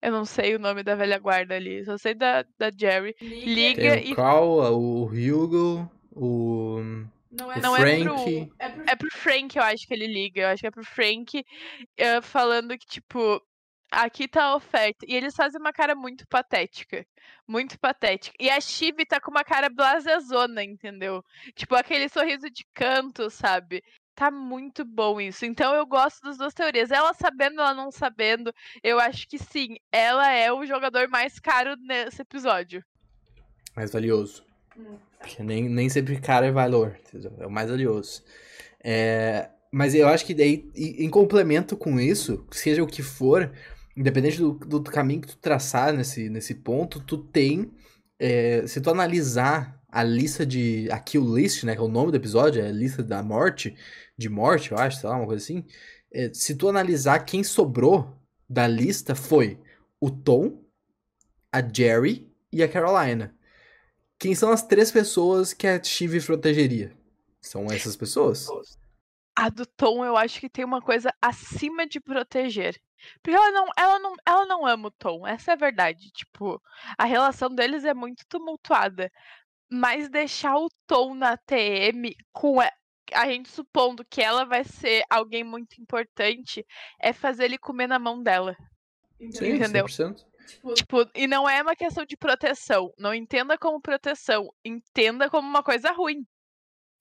eu 0.00 0.12
não 0.12 0.24
sei 0.24 0.54
o 0.54 0.58
nome 0.58 0.82
da 0.82 0.94
velha 0.94 1.18
guarda 1.18 1.54
ali, 1.54 1.84
só 1.84 1.96
sei 1.98 2.14
da, 2.14 2.44
da 2.58 2.70
Jerry. 2.70 3.14
Liga, 3.20 3.80
Tem 3.80 3.90
o 3.90 4.12
e. 4.12 4.14
Carl, 4.14 4.72
o 4.72 5.04
Hugo, 5.04 5.90
o. 6.12 6.80
Não 7.30 7.52
é, 7.52 7.58
o 7.58 7.60
não 7.60 7.76
Frank. 7.76 8.00
É 8.00 8.04
pro, 8.04 8.54
é, 8.58 8.68
pro... 8.68 8.90
é 8.90 8.96
pro 8.96 9.10
Frank, 9.12 9.56
eu 9.56 9.62
acho 9.62 9.86
que 9.86 9.94
ele 9.94 10.06
liga. 10.06 10.42
Eu 10.42 10.48
acho 10.48 10.60
que 10.60 10.66
é 10.66 10.70
pro 10.70 10.84
Frank 10.84 11.38
uh, 11.38 12.22
falando 12.22 12.78
que, 12.78 12.86
tipo, 12.86 13.42
aqui 13.90 14.28
tá 14.28 14.44
a 14.44 14.56
oferta. 14.56 15.04
E 15.06 15.14
eles 15.14 15.34
fazem 15.34 15.60
uma 15.60 15.72
cara 15.72 15.94
muito 15.94 16.26
patética. 16.28 17.06
Muito 17.46 17.78
patética. 17.78 18.36
E 18.40 18.48
a 18.48 18.60
Chibi 18.60 19.04
tá 19.04 19.20
com 19.20 19.30
uma 19.30 19.44
cara 19.44 19.68
blasezona, 19.68 20.62
entendeu? 20.62 21.22
Tipo, 21.54 21.74
aquele 21.74 22.08
sorriso 22.08 22.50
de 22.50 22.64
canto, 22.74 23.30
sabe? 23.30 23.82
Tá 24.18 24.32
muito 24.32 24.84
bom 24.84 25.20
isso. 25.20 25.46
Então 25.46 25.72
eu 25.76 25.86
gosto 25.86 26.20
das 26.24 26.36
duas 26.36 26.52
teorias. 26.52 26.90
Ela 26.90 27.14
sabendo, 27.14 27.60
ela 27.60 27.72
não 27.72 27.92
sabendo, 27.92 28.52
eu 28.82 28.98
acho 28.98 29.28
que 29.28 29.38
sim, 29.38 29.76
ela 29.92 30.28
é 30.32 30.52
o 30.52 30.66
jogador 30.66 31.06
mais 31.06 31.38
caro 31.38 31.76
nesse 31.76 32.22
episódio. 32.22 32.84
Mais 33.76 33.92
valioso. 33.92 34.42
Hum. 34.76 34.96
Porque 35.20 35.40
nem, 35.40 35.68
nem 35.68 35.88
sempre 35.88 36.20
caro 36.20 36.46
é 36.46 36.50
valor, 36.50 36.98
entendeu? 36.98 37.32
É 37.38 37.46
o 37.46 37.50
mais 37.50 37.70
valioso. 37.70 38.24
É, 38.82 39.50
mas 39.70 39.94
eu 39.94 40.08
acho 40.08 40.26
que 40.26 40.34
daí, 40.34 40.68
em 40.74 41.08
complemento 41.08 41.76
com 41.76 42.00
isso, 42.00 42.44
seja 42.50 42.82
o 42.82 42.88
que 42.88 43.04
for, 43.04 43.52
independente 43.96 44.38
do, 44.38 44.54
do 44.54 44.82
caminho 44.82 45.20
que 45.20 45.28
tu 45.28 45.36
traçar 45.36 45.92
nesse, 45.92 46.28
nesse 46.28 46.56
ponto, 46.56 46.98
tu 46.98 47.18
tem. 47.18 47.70
É, 48.18 48.66
se 48.66 48.80
tu 48.80 48.90
analisar 48.90 49.80
a 49.90 50.02
lista 50.02 50.44
de. 50.44 50.88
A 50.90 50.98
kill 50.98 51.36
list, 51.36 51.64
né? 51.64 51.74
Que 51.74 51.80
é 51.80 51.84
o 51.84 51.88
nome 51.88 52.10
do 52.10 52.16
episódio, 52.16 52.62
é 52.62 52.68
a 52.68 52.72
lista 52.72 53.02
da 53.02 53.22
morte, 53.22 53.76
de 54.18 54.28
morte, 54.28 54.72
eu 54.72 54.78
acho, 54.78 55.00
sei 55.00 55.08
lá, 55.08 55.16
uma 55.16 55.26
coisa 55.26 55.42
assim. 55.42 55.64
É, 56.12 56.32
se 56.34 56.56
tu 56.56 56.68
analisar 56.68 57.20
quem 57.20 57.44
sobrou 57.44 58.18
da 58.48 58.66
lista 58.66 59.14
foi 59.14 59.60
o 60.00 60.10
Tom, 60.10 60.64
a 61.52 61.60
Jerry 61.62 62.30
e 62.52 62.62
a 62.62 62.68
Carolina. 62.68 63.34
Quem 64.18 64.34
são 64.34 64.50
as 64.50 64.62
três 64.62 64.90
pessoas 64.90 65.52
que 65.52 65.66
a 65.66 65.82
Chive 65.82 66.20
protegeria? 66.20 66.96
São 67.40 67.66
essas 67.66 67.96
pessoas? 67.96 68.48
A 69.36 69.48
do 69.48 69.64
Tom, 69.64 70.04
eu 70.04 70.16
acho 70.16 70.40
que 70.40 70.50
tem 70.50 70.64
uma 70.64 70.82
coisa 70.82 71.14
acima 71.22 71.86
de 71.86 72.00
proteger. 72.00 72.76
Porque 73.22 73.36
ela 73.36 73.52
não, 73.52 73.68
ela 73.76 73.98
não, 74.00 74.14
ela 74.26 74.46
não 74.46 74.66
ama 74.66 74.88
o 74.88 74.90
Tom, 74.90 75.24
essa 75.24 75.52
é 75.52 75.54
a 75.54 75.56
verdade. 75.56 76.10
Tipo, 76.10 76.60
a 76.96 77.04
relação 77.04 77.48
deles 77.54 77.84
é 77.84 77.94
muito 77.94 78.24
tumultuada. 78.28 79.10
Mas 79.70 80.08
deixar 80.08 80.56
o 80.56 80.68
Tom 80.86 81.14
na 81.14 81.36
TM 81.36 82.16
com 82.32 82.60
a, 83.12 83.26
gente 83.26 83.48
supondo 83.48 84.04
que 84.04 84.20
ela 84.20 84.44
vai 84.44 84.64
ser 84.64 85.02
alguém 85.10 85.44
muito 85.44 85.80
importante, 85.80 86.64
é 87.00 87.12
fazer 87.12 87.44
ele 87.44 87.58
comer 87.58 87.86
na 87.86 87.98
mão 87.98 88.22
dela. 88.22 88.56
Sim, 89.30 89.54
entendeu? 89.54 89.86
100%. 89.86 90.24
Tipo, 90.48 90.74
tipo, 90.74 91.10
e 91.14 91.26
não 91.26 91.48
é 91.48 91.60
uma 91.60 91.76
questão 91.76 92.06
de 92.06 92.16
proteção. 92.16 92.92
Não 92.98 93.12
entenda 93.12 93.58
como 93.58 93.80
proteção. 93.80 94.48
Entenda 94.64 95.28
como 95.28 95.46
uma 95.46 95.62
coisa 95.62 95.92
ruim. 95.92 96.26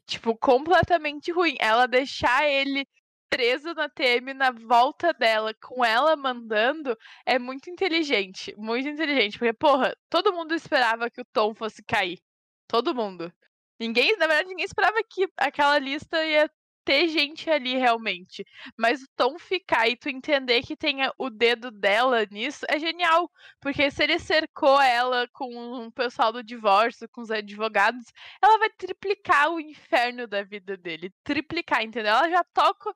Tipo, 0.05 0.37
completamente 0.37 1.31
ruim. 1.31 1.55
Ela 1.59 1.87
deixar 1.87 2.45
ele 2.45 2.85
preso 3.29 3.73
na 3.73 3.89
TM 3.89 4.33
na 4.33 4.51
volta 4.51 5.13
dela, 5.13 5.53
com 5.61 5.83
ela 5.83 6.15
mandando, 6.15 6.97
é 7.25 7.37
muito 7.37 7.69
inteligente. 7.69 8.53
Muito 8.57 8.87
inteligente. 8.87 9.37
Porque, 9.37 9.53
porra, 9.53 9.95
todo 10.09 10.33
mundo 10.33 10.53
esperava 10.53 11.09
que 11.09 11.21
o 11.21 11.25
Tom 11.33 11.53
fosse 11.53 11.83
cair. 11.83 12.19
Todo 12.67 12.95
mundo. 12.95 13.31
Ninguém, 13.79 14.17
na 14.17 14.27
verdade, 14.27 14.49
ninguém 14.49 14.65
esperava 14.65 14.97
que 15.09 15.27
aquela 15.37 15.77
lista 15.79 16.23
ia 16.25 16.49
ter 16.87 17.09
gente 17.09 17.49
ali 17.49 17.75
realmente. 17.75 18.45
Mas 18.77 19.03
o 19.03 19.07
Tom 19.17 19.37
ficar 19.37 19.89
e 19.89 19.97
tu 19.97 20.07
entender 20.07 20.61
que 20.61 20.77
tem 20.77 20.99
o 21.17 21.29
dedo 21.29 21.69
dela 21.69 22.25
nisso 22.31 22.65
é 22.69 22.79
genial. 22.79 23.29
Porque 23.59 23.91
se 23.91 24.03
ele 24.03 24.17
cercou 24.17 24.79
ela 24.81 25.27
com 25.33 25.85
o 25.85 25.91
pessoal 25.91 26.31
do 26.31 26.41
divórcio, 26.41 27.09
com 27.09 27.21
os 27.21 27.29
advogados, 27.29 28.05
ela 28.41 28.57
vai 28.57 28.69
triplicar 28.69 29.51
o 29.51 29.59
inferno 29.59 30.25
da 30.27 30.43
vida 30.43 30.77
dele. 30.77 31.13
Triplicar, 31.25 31.83
entendeu? 31.83 32.13
Ela 32.13 32.29
já 32.29 32.43
toca 32.53 32.93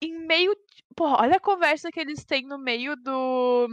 em 0.00 0.24
meio. 0.24 0.54
Porra, 0.94 1.22
olha 1.22 1.36
a 1.36 1.40
conversa 1.40 1.90
que 1.90 1.98
eles 1.98 2.24
têm 2.24 2.46
no 2.46 2.58
meio 2.58 2.94
do. 2.94 3.68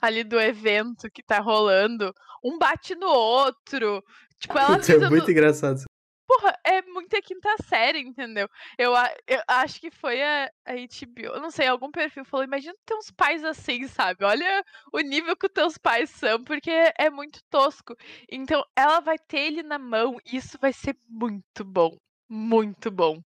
Ali 0.00 0.24
do 0.24 0.40
evento 0.40 1.10
que 1.10 1.22
tá 1.22 1.40
rolando. 1.40 2.14
Um 2.42 2.58
bate 2.58 2.94
no 2.94 3.08
outro. 3.08 4.02
Tipo, 4.42 4.58
ela. 4.58 4.78
Isso 4.78 4.92
é 4.92 5.08
muito 5.08 5.30
engraçado 5.30 5.84
porra, 6.32 6.58
é 6.64 6.82
muita 6.82 7.20
quinta 7.20 7.48
série, 7.68 8.00
entendeu? 8.00 8.48
Eu, 8.78 8.92
eu 9.26 9.40
acho 9.46 9.80
que 9.80 9.90
foi 9.90 10.22
a, 10.22 10.50
a 10.64 10.72
HBO, 10.72 11.40
não 11.40 11.50
sei, 11.50 11.66
algum 11.66 11.90
perfil 11.90 12.24
falou, 12.24 12.44
imagina 12.44 12.74
ter 12.86 12.94
uns 12.94 13.10
pais 13.10 13.44
assim, 13.44 13.86
sabe? 13.86 14.24
Olha 14.24 14.64
o 14.92 15.00
nível 15.00 15.36
que 15.36 15.46
os 15.46 15.52
teus 15.52 15.78
pais 15.78 16.10
são, 16.10 16.42
porque 16.42 16.70
é 16.98 17.10
muito 17.10 17.40
tosco. 17.50 17.94
Então, 18.30 18.64
ela 18.76 19.00
vai 19.00 19.18
ter 19.18 19.40
ele 19.40 19.62
na 19.62 19.78
mão 19.78 20.18
e 20.24 20.36
isso 20.36 20.58
vai 20.60 20.72
ser 20.72 20.96
muito 21.08 21.64
bom. 21.64 21.96
Muito 22.28 22.90
bom. 22.90 23.20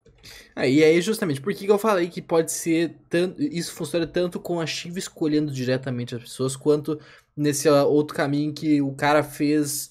Ah, 0.57 0.67
e 0.67 0.83
aí, 0.83 0.99
justamente, 1.03 1.39
por 1.39 1.53
que, 1.53 1.67
que 1.67 1.71
eu 1.71 1.79
falei 1.79 2.09
que 2.09 2.23
pode 2.23 2.51
ser 2.51 2.97
tanto. 3.11 3.43
Isso 3.43 3.75
funciona 3.75 4.07
tanto 4.07 4.41
com 4.41 4.59
a 4.59 4.67
Shiva 4.67 4.99
escolhendo 4.99 5.53
diretamente 5.53 6.15
as 6.15 6.23
pessoas, 6.23 6.57
quanto 6.57 6.99
nesse 7.37 7.69
outro 7.69 8.17
caminho 8.17 8.55
que 8.55 8.81
o 8.81 8.95
cara 8.95 9.23
fez 9.23 9.91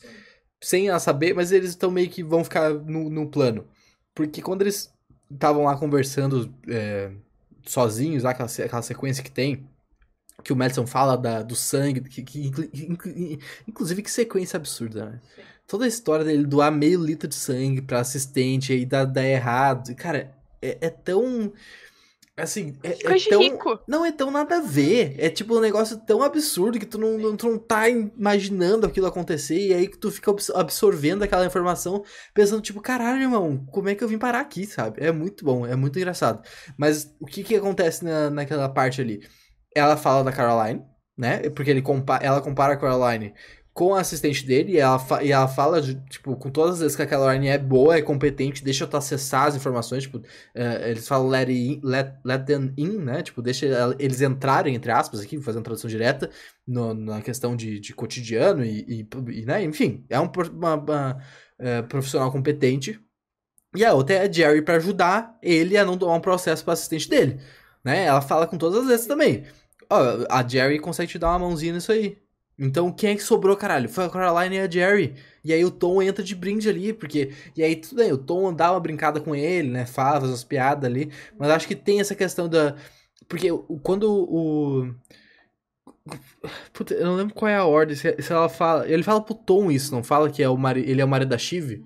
sem 0.63 0.87
ela 0.87 0.99
saber, 0.99 1.33
mas 1.33 1.51
eles 1.51 1.71
estão 1.71 1.91
meio 1.91 2.09
que 2.09 2.23
vão 2.23 2.43
ficar 2.43 2.73
no, 2.73 3.09
no 3.09 3.27
plano. 3.27 3.67
Porque 4.15 4.41
quando 4.41 4.61
eles 4.61 4.91
estavam 5.29 5.65
lá 5.65 5.75
conversando 5.77 6.53
é, 6.69 7.11
sozinhos, 7.65 8.23
lá, 8.23 8.31
aquela, 8.31 8.49
aquela 8.49 8.81
sequência 8.81 9.23
que 9.23 9.31
tem, 9.31 9.67
que 10.41 10.53
o 10.53 10.55
Madison 10.55 10.87
fala 10.87 11.17
da, 11.17 11.41
do 11.41 11.55
sangue, 11.55 12.01
que, 12.01 12.23
que, 12.23 12.51
que, 12.51 13.39
inclusive 13.67 14.01
que 14.01 14.11
sequência 14.11 14.57
absurda, 14.57 15.05
né? 15.05 15.21
Toda 15.67 15.85
a 15.85 15.87
história 15.87 16.25
dele 16.25 16.45
doar 16.45 16.71
meio 16.71 17.03
litro 17.03 17.27
de 17.27 17.35
sangue 17.35 17.81
pra 17.81 17.99
assistente 17.99 18.73
e 18.73 18.85
dar, 18.85 19.05
dar 19.05 19.25
errado. 19.25 19.93
Cara, 19.95 20.33
é, 20.61 20.77
é 20.81 20.89
tão 20.89 21.51
Assim, 22.35 22.75
é, 22.81 22.89
é 22.89 23.29
tão. 23.29 23.39
Rico. 23.39 23.79
Não 23.87 24.03
é 24.03 24.11
tão 24.11 24.31
nada 24.31 24.57
a 24.57 24.61
ver. 24.61 25.15
É 25.19 25.29
tipo 25.29 25.55
um 25.55 25.61
negócio 25.61 26.03
tão 26.03 26.23
absurdo 26.23 26.79
que 26.79 26.85
tu 26.85 26.97
não, 26.97 27.37
tu 27.37 27.47
não 27.47 27.59
tá 27.59 27.87
imaginando 27.87 28.87
aquilo 28.87 29.05
acontecer. 29.05 29.67
E 29.67 29.73
aí 29.73 29.87
que 29.87 29.97
tu 29.97 30.11
fica 30.11 30.33
absorvendo 30.55 31.23
aquela 31.23 31.45
informação, 31.45 32.03
pensando, 32.33 32.61
tipo, 32.61 32.81
caralho, 32.81 33.21
irmão, 33.21 33.63
como 33.71 33.89
é 33.89 33.95
que 33.95 34.03
eu 34.03 34.07
vim 34.07 34.17
parar 34.17 34.39
aqui, 34.39 34.65
sabe? 34.65 35.03
É 35.03 35.11
muito 35.11 35.45
bom, 35.45 35.65
é 35.65 35.75
muito 35.75 35.99
engraçado. 35.99 36.43
Mas 36.75 37.15
o 37.19 37.25
que 37.27 37.43
que 37.43 37.55
acontece 37.55 38.03
na, 38.03 38.31
naquela 38.31 38.67
parte 38.67 38.99
ali? 38.99 39.21
Ela 39.75 39.95
fala 39.95 40.23
da 40.23 40.31
Caroline, 40.31 40.83
né? 41.15 41.49
Porque 41.51 41.69
ele 41.69 41.81
compa 41.83 42.17
ela 42.17 42.41
compara 42.41 42.73
a 42.73 42.77
Caroline 42.77 43.33
com 43.73 43.95
a 43.95 44.01
assistente 44.01 44.45
dele 44.45 44.73
e 44.73 44.77
ela, 44.77 45.23
e 45.23 45.31
ela 45.31 45.47
fala, 45.47 45.81
de, 45.81 45.95
tipo, 46.05 46.35
com 46.35 46.51
todas 46.51 46.75
as 46.75 46.79
vezes 46.81 46.95
que 46.95 47.01
a 47.01 47.07
Caroline 47.07 47.47
é 47.47 47.57
boa, 47.57 47.97
é 47.97 48.01
competente, 48.03 48.63
deixa 48.63 48.83
eu 48.83 48.97
acessar 48.97 49.47
as 49.47 49.55
informações, 49.55 50.03
tipo, 50.03 50.19
uh, 50.19 50.85
eles 50.85 51.07
falam 51.07 51.27
let, 51.27 51.49
in, 51.49 51.81
let, 51.83 52.13
let 52.23 52.45
them 52.45 52.71
in, 52.77 52.99
né, 52.99 53.23
tipo, 53.23 53.41
deixa 53.41 53.65
eles 53.97 54.21
entrarem, 54.21 54.75
entre 54.75 54.91
aspas, 54.91 55.19
aqui, 55.21 55.41
fazendo 55.41 55.63
tradução 55.63 55.89
direta, 55.89 56.29
no, 56.67 56.93
na 56.93 57.21
questão 57.21 57.55
de, 57.55 57.79
de 57.79 57.93
cotidiano 57.95 58.63
e, 58.63 58.85
e, 58.87 59.07
e, 59.31 59.45
né, 59.45 59.63
enfim, 59.63 60.05
é 60.07 60.19
um, 60.19 60.29
uma, 60.51 60.75
uma 60.75 61.17
uh, 61.59 61.87
profissional 61.87 62.31
competente. 62.31 62.99
E 63.75 63.83
a 63.83 63.93
outra 63.93 64.17
é 64.17 64.27
a 64.27 64.31
Jerry 64.31 64.61
para 64.61 64.75
ajudar 64.75 65.35
ele 65.41 65.75
a 65.77 65.83
não 65.83 65.97
tomar 65.97 66.13
um 66.13 66.21
processo 66.21 66.63
para 66.63 66.73
assistente 66.73 67.09
dele, 67.09 67.39
né, 67.83 68.05
ela 68.05 68.21
fala 68.21 68.45
com 68.45 68.57
todas 68.57 68.81
as 68.81 68.87
vezes 68.87 69.07
também. 69.07 69.45
Ó, 69.89 70.25
a 70.29 70.47
Jerry 70.47 70.77
consegue 70.79 71.11
te 71.11 71.17
dar 71.17 71.29
uma 71.29 71.39
mãozinha 71.39 71.73
nisso 71.73 71.91
aí, 71.91 72.22
então, 72.57 72.91
quem 72.91 73.11
é 73.11 73.15
que 73.15 73.23
sobrou, 73.23 73.57
caralho? 73.57 73.89
Foi 73.89 74.05
a 74.05 74.09
Caroline 74.09 74.57
e 74.57 74.59
a 74.59 74.69
Jerry. 74.69 75.15
E 75.43 75.51
aí 75.51 75.65
o 75.65 75.71
Tom 75.71 76.01
entra 76.01 76.23
de 76.23 76.35
brinde 76.35 76.69
ali, 76.69 76.93
porque. 76.93 77.31
E 77.55 77.63
aí 77.63 77.75
tudo 77.75 77.95
bem, 77.97 78.11
o 78.11 78.17
Tom 78.17 78.53
dá 78.53 78.71
uma 78.71 78.79
brincada 78.79 79.19
com 79.19 79.35
ele, 79.35 79.69
né? 79.69 79.85
Fala, 79.85 80.19
faz 80.21 80.31
umas 80.31 80.43
piadas 80.43 80.89
ali. 80.89 81.11
Mas 81.37 81.49
acho 81.49 81.67
que 81.67 81.75
tem 81.75 81.99
essa 81.99 82.15
questão 82.15 82.47
da. 82.47 82.75
Porque 83.27 83.47
quando 83.81 84.03
o. 84.11 84.93
Puta, 86.71 86.93
eu 86.93 87.05
não 87.05 87.15
lembro 87.15 87.33
qual 87.33 87.49
é 87.49 87.55
a 87.55 87.65
ordem. 87.65 87.95
Se, 87.95 88.15
ela 88.29 88.49
fala. 88.49 88.87
Ele 88.87 89.03
fala 89.03 89.21
pro 89.21 89.33
Tom 89.35 89.71
isso, 89.71 89.93
não 89.93 90.03
fala 90.03 90.29
que 90.29 90.43
é 90.43 90.49
o 90.49 90.57
mari... 90.57 90.81
ele 90.87 91.01
é 91.01 91.05
o 91.05 91.07
marido 91.07 91.29
da 91.29 91.37
Shiv. 91.37 91.75
Uhum. 91.75 91.83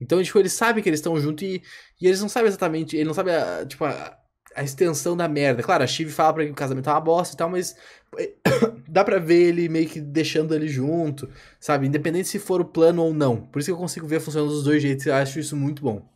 Então, 0.00 0.22
tipo, 0.22 0.38
ele 0.38 0.48
sabe 0.48 0.82
que 0.82 0.88
eles 0.88 1.00
estão 1.00 1.18
juntos 1.18 1.42
e, 1.42 1.62
e 2.00 2.06
eles 2.06 2.20
não 2.20 2.28
sabem 2.28 2.48
exatamente. 2.48 2.96
Ele 2.96 3.06
não 3.06 3.14
sabe, 3.14 3.30
a, 3.32 3.64
tipo, 3.66 3.84
a, 3.84 4.16
a 4.56 4.62
extensão 4.62 5.14
da 5.14 5.28
merda. 5.28 5.62
Claro, 5.62 5.84
a 5.84 5.86
Shiv 5.86 6.10
fala 6.10 6.32
pra 6.32 6.42
ele 6.42 6.50
que 6.50 6.54
o 6.54 6.56
casamento 6.56 6.88
é 6.88 6.92
uma 6.92 7.00
bosta 7.00 7.34
e 7.34 7.36
tal, 7.36 7.50
mas 7.50 7.76
dá 8.88 9.04
pra 9.04 9.18
ver 9.18 9.48
ele 9.48 9.68
meio 9.68 9.88
que 9.88 10.00
deixando 10.00 10.54
ele 10.54 10.66
junto, 10.66 11.30
sabe? 11.60 11.86
Independente 11.86 12.28
se 12.28 12.38
for 12.38 12.60
o 12.62 12.64
plano 12.64 13.02
ou 13.02 13.12
não. 13.12 13.36
Por 13.36 13.58
isso 13.58 13.68
que 13.68 13.72
eu 13.72 13.76
consigo 13.76 14.06
ver 14.06 14.18
funcionando 14.18 14.50
dos 14.50 14.64
dois 14.64 14.82
jeitos 14.82 15.04
e 15.04 15.10
acho 15.10 15.38
isso 15.38 15.54
muito 15.54 15.82
bom. 15.82 16.08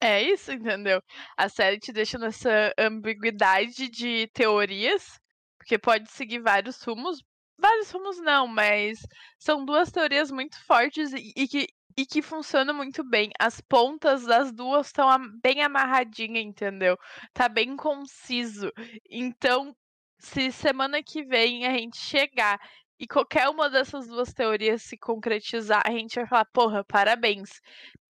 É 0.00 0.22
isso, 0.22 0.52
entendeu? 0.52 1.02
A 1.36 1.48
série 1.48 1.78
te 1.78 1.92
deixa 1.92 2.16
nessa 2.16 2.72
ambiguidade 2.78 3.88
de 3.88 4.28
teorias, 4.32 5.20
porque 5.58 5.76
pode 5.78 6.10
seguir 6.10 6.38
vários 6.38 6.80
rumos. 6.82 7.22
Vários 7.58 7.90
rumos 7.90 8.18
não, 8.18 8.46
mas 8.46 9.00
são 9.38 9.64
duas 9.64 9.90
teorias 9.90 10.30
muito 10.30 10.58
fortes 10.64 11.12
e, 11.12 11.32
e 11.36 11.46
que 11.46 11.66
e 11.96 12.06
que 12.06 12.22
funciona 12.22 12.72
muito 12.72 13.02
bem. 13.04 13.30
As 13.38 13.60
pontas 13.60 14.24
das 14.24 14.52
duas 14.52 14.86
estão 14.88 15.08
bem 15.42 15.62
amarradinhas, 15.62 16.44
entendeu? 16.44 16.96
Tá 17.32 17.48
bem 17.48 17.76
conciso. 17.76 18.70
Então, 19.10 19.74
se 20.18 20.52
semana 20.52 21.02
que 21.02 21.24
vem 21.24 21.66
a 21.66 21.72
gente 21.76 21.98
chegar 21.98 22.58
e 22.98 23.06
qualquer 23.06 23.48
uma 23.48 23.70
dessas 23.70 24.06
duas 24.06 24.32
teorias 24.32 24.82
se 24.82 24.96
concretizar, 24.98 25.82
a 25.86 25.90
gente 25.90 26.14
vai 26.16 26.26
falar, 26.26 26.44
porra, 26.52 26.84
parabéns. 26.84 27.60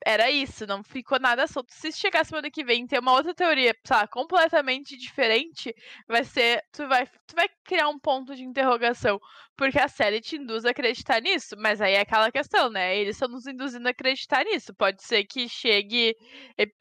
Era 0.04 0.30
isso, 0.30 0.66
não 0.66 0.82
ficou 0.82 1.18
nada 1.20 1.46
solto. 1.46 1.72
Se 1.72 1.92
chegar 1.92 2.24
semana 2.24 2.50
que 2.50 2.64
vem 2.64 2.84
e 2.84 2.86
ter 2.86 2.98
uma 2.98 3.12
outra 3.12 3.34
teoria, 3.34 3.76
sabe, 3.84 4.08
completamente 4.10 4.96
diferente, 4.96 5.74
vai 6.08 6.24
ser. 6.24 6.64
Tu 6.72 6.86
vai, 6.88 7.06
tu 7.06 7.34
vai 7.34 7.48
criar 7.64 7.88
um 7.88 7.98
ponto 7.98 8.34
de 8.34 8.42
interrogação. 8.42 9.20
Porque 9.56 9.78
a 9.78 9.88
série 9.88 10.22
te 10.22 10.36
induz 10.36 10.64
a 10.64 10.70
acreditar 10.70 11.20
nisso. 11.20 11.54
Mas 11.58 11.82
aí 11.82 11.92
é 11.92 12.00
aquela 12.00 12.32
questão, 12.32 12.70
né? 12.70 12.96
Eles 12.96 13.16
estão 13.16 13.28
nos 13.28 13.46
induzindo 13.46 13.86
a 13.86 13.90
acreditar 13.90 14.42
nisso. 14.42 14.72
Pode 14.74 15.02
ser 15.02 15.24
que 15.24 15.48
chegue 15.50 16.16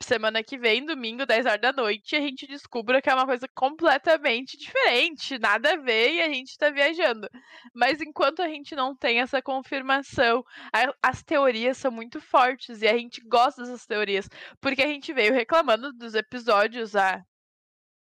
semana 0.01 0.41
que 0.41 0.57
vem, 0.57 0.85
domingo, 0.85 1.25
10 1.25 1.45
horas 1.45 1.61
da 1.61 1.73
noite, 1.73 2.13
e 2.13 2.17
a 2.17 2.21
gente 2.21 2.47
descubra 2.47 3.01
que 3.01 3.09
é 3.09 3.13
uma 3.13 3.25
coisa 3.25 3.47
completamente 3.53 4.57
diferente, 4.57 5.37
nada 5.39 5.73
a 5.73 5.75
ver, 5.75 6.13
e 6.13 6.21
a 6.21 6.29
gente 6.29 6.57
tá 6.57 6.69
viajando. 6.69 7.29
Mas 7.73 8.01
enquanto 8.01 8.41
a 8.41 8.47
gente 8.47 8.75
não 8.75 8.95
tem 8.95 9.19
essa 9.19 9.41
confirmação, 9.41 10.43
a, 10.73 10.93
as 11.01 11.21
teorias 11.23 11.77
são 11.77 11.91
muito 11.91 12.21
fortes 12.21 12.81
e 12.81 12.87
a 12.87 12.97
gente 12.97 13.08
gosta 13.27 13.63
dessas 13.63 13.85
teorias. 13.85 14.29
Porque 14.61 14.81
a 14.81 14.87
gente 14.87 15.11
veio 15.13 15.33
reclamando 15.33 15.91
dos 15.93 16.13
episódios 16.15 16.95
há 16.95 17.23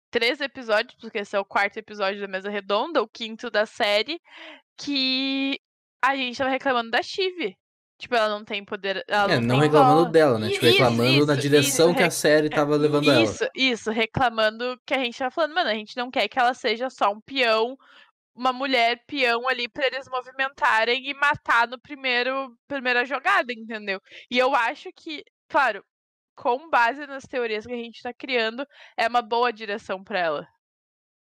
três 0.09 0.39
episódios, 0.39 0.95
porque 0.99 1.19
esse 1.19 1.35
é 1.35 1.39
o 1.39 1.45
quarto 1.45 1.77
episódio 1.77 2.21
da 2.21 2.27
Mesa 2.27 2.49
Redonda, 2.49 3.01
o 3.01 3.07
quinto 3.07 3.49
da 3.49 3.65
série, 3.65 4.21
que 4.77 5.59
a 6.01 6.15
gente 6.15 6.37
tava 6.37 6.49
reclamando 6.49 6.91
da 6.91 7.01
Chive. 7.03 7.57
Tipo, 7.97 8.15
ela 8.15 8.29
não 8.29 8.43
tem 8.43 8.63
poder. 8.63 9.03
Ela 9.07 9.33
É, 9.33 9.39
não, 9.39 9.55
não 9.55 9.59
reclamando 9.59 10.11
dela, 10.11 10.37
né? 10.37 10.49
Tipo, 10.49 10.65
Isso, 10.65 10.73
reclamando 10.73 11.25
na 11.25 11.33
isso, 11.33 11.41
direção 11.41 11.87
isso, 11.89 11.97
que 11.97 12.03
a 12.03 12.11
série 12.11 12.49
tava 12.49 12.75
levando 12.75 13.09
ela. 13.09 13.23
Isso, 13.23 13.47
isso, 13.55 13.89
reclamando 13.91 14.77
que 14.85 14.93
a 14.93 14.99
gente 14.99 15.17
tá 15.17 15.31
falando, 15.31 15.55
mano, 15.55 15.69
a 15.69 15.73
gente 15.73 15.95
não 15.95 16.11
quer 16.11 16.27
que 16.27 16.37
ela 16.37 16.53
seja 16.53 16.89
só 16.89 17.11
um 17.11 17.21
peão, 17.21 17.77
uma 18.35 18.51
mulher 18.53 19.01
peão 19.07 19.47
ali 19.47 19.67
pra 19.69 19.87
eles 19.87 20.07
movimentarem 20.09 21.07
e 21.09 21.13
matar 21.13 21.67
no 21.67 21.79
primeiro 21.79 22.55
primeira 22.67 23.05
jogada, 23.05 23.53
entendeu? 23.53 23.99
E 24.29 24.37
eu 24.37 24.53
acho 24.55 24.91
que, 24.93 25.23
claro, 25.47 25.83
com 26.35 26.69
base 26.69 27.07
nas 27.07 27.23
teorias 27.23 27.65
que 27.65 27.73
a 27.73 27.77
gente 27.77 28.01
tá 28.01 28.13
criando, 28.13 28.65
é 28.97 29.07
uma 29.07 29.21
boa 29.21 29.51
direção 29.53 30.03
pra 30.03 30.19
ela. 30.19 30.47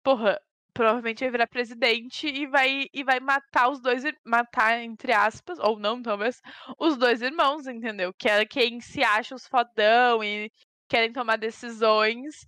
Porra, 0.02 0.40
provavelmente 0.72 1.20
vai 1.20 1.30
virar 1.30 1.46
presidente 1.48 2.26
e 2.26 2.46
vai 2.46 2.86
e 2.92 3.04
vai 3.04 3.20
matar 3.20 3.70
os 3.70 3.80
dois, 3.80 4.02
matar 4.24 4.80
entre 4.80 5.12
aspas, 5.12 5.58
ou 5.58 5.78
não, 5.78 6.00
talvez, 6.02 6.40
os 6.78 6.96
dois 6.96 7.20
irmãos, 7.22 7.66
entendeu? 7.66 8.12
Que 8.14 8.28
é 8.28 8.46
quem 8.46 8.80
se 8.80 9.02
acha 9.02 9.34
os 9.34 9.46
fodão 9.46 10.22
e 10.24 10.50
querem 10.88 11.12
tomar 11.12 11.36
decisões. 11.36 12.46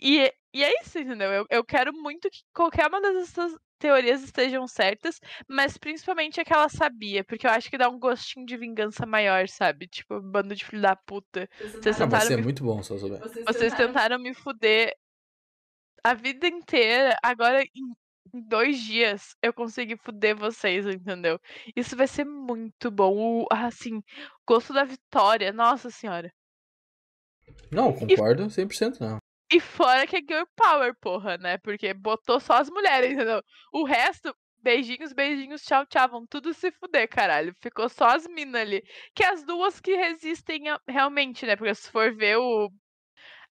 E, 0.00 0.32
e 0.54 0.64
é 0.64 0.80
isso, 0.82 0.98
entendeu? 0.98 1.30
Eu, 1.32 1.46
eu 1.50 1.64
quero 1.64 1.92
muito 1.92 2.30
que 2.30 2.42
qualquer 2.54 2.86
uma 2.88 3.00
dessas 3.00 3.56
teorias 3.78 4.22
estejam 4.22 4.66
certas, 4.66 5.20
mas 5.48 5.76
principalmente 5.78 6.40
a 6.40 6.44
que 6.44 6.52
ela 6.52 6.68
sabia, 6.68 7.22
porque 7.24 7.46
eu 7.46 7.50
acho 7.50 7.70
que 7.70 7.78
dá 7.78 7.88
um 7.88 7.98
gostinho 7.98 8.44
de 8.44 8.56
vingança 8.56 9.06
maior, 9.06 9.48
sabe? 9.48 9.86
Tipo, 9.86 10.20
bando 10.20 10.54
de 10.54 10.64
filho 10.64 10.82
da 10.82 10.96
puta. 10.96 11.48
Vocês 11.60 12.00
Ah, 12.00 12.06
vai 12.06 12.20
tentaram 12.20 12.26
ser 12.26 12.36
me 12.36 12.42
muito 12.42 12.64
bom 12.64 12.82
se 12.82 12.90
ela 12.92 13.00
souber. 13.00 13.20
vocês 13.46 13.74
tentaram 13.74 14.18
me 14.18 14.34
fuder 14.34 14.94
a 16.02 16.14
vida 16.14 16.46
inteira. 16.48 17.16
Agora, 17.22 17.62
em, 17.62 17.92
em 18.34 18.40
dois 18.48 18.78
dias, 18.80 19.36
eu 19.42 19.52
consegui 19.52 19.96
fuder 19.96 20.36
vocês, 20.36 20.86
entendeu? 20.86 21.38
Isso 21.76 21.96
vai 21.96 22.06
ser 22.06 22.24
muito 22.24 22.90
bom. 22.90 23.42
O, 23.42 23.46
assim, 23.50 24.02
gosto 24.46 24.72
da 24.72 24.84
vitória. 24.84 25.52
Nossa 25.52 25.90
senhora. 25.90 26.32
Não, 27.70 27.92
concordo 27.92 28.48
100% 28.50 29.00
não. 29.00 29.18
E 29.50 29.60
fora 29.60 30.06
que 30.06 30.16
é 30.16 30.20
girl 30.20 30.44
power, 30.56 30.94
porra, 31.00 31.38
né? 31.38 31.56
Porque 31.58 31.94
botou 31.94 32.38
só 32.40 32.54
as 32.58 32.68
mulheres, 32.70 33.12
entendeu? 33.12 33.42
O 33.72 33.84
resto, 33.84 34.34
beijinhos, 34.58 35.12
beijinhos, 35.14 35.62
tchau, 35.62 35.86
tchau. 35.86 36.08
Vão 36.08 36.26
tudo 36.26 36.52
se 36.52 36.70
fuder, 36.72 37.08
caralho. 37.08 37.54
Ficou 37.60 37.88
só 37.88 38.08
as 38.08 38.26
minas 38.26 38.60
ali. 38.62 38.82
Que 39.14 39.22
é 39.24 39.28
as 39.30 39.42
duas 39.44 39.80
que 39.80 39.94
resistem 39.96 40.68
a- 40.68 40.80
realmente, 40.86 41.46
né? 41.46 41.56
Porque 41.56 41.74
se 41.74 41.90
for 41.90 42.14
ver 42.14 42.36
o, 42.36 42.70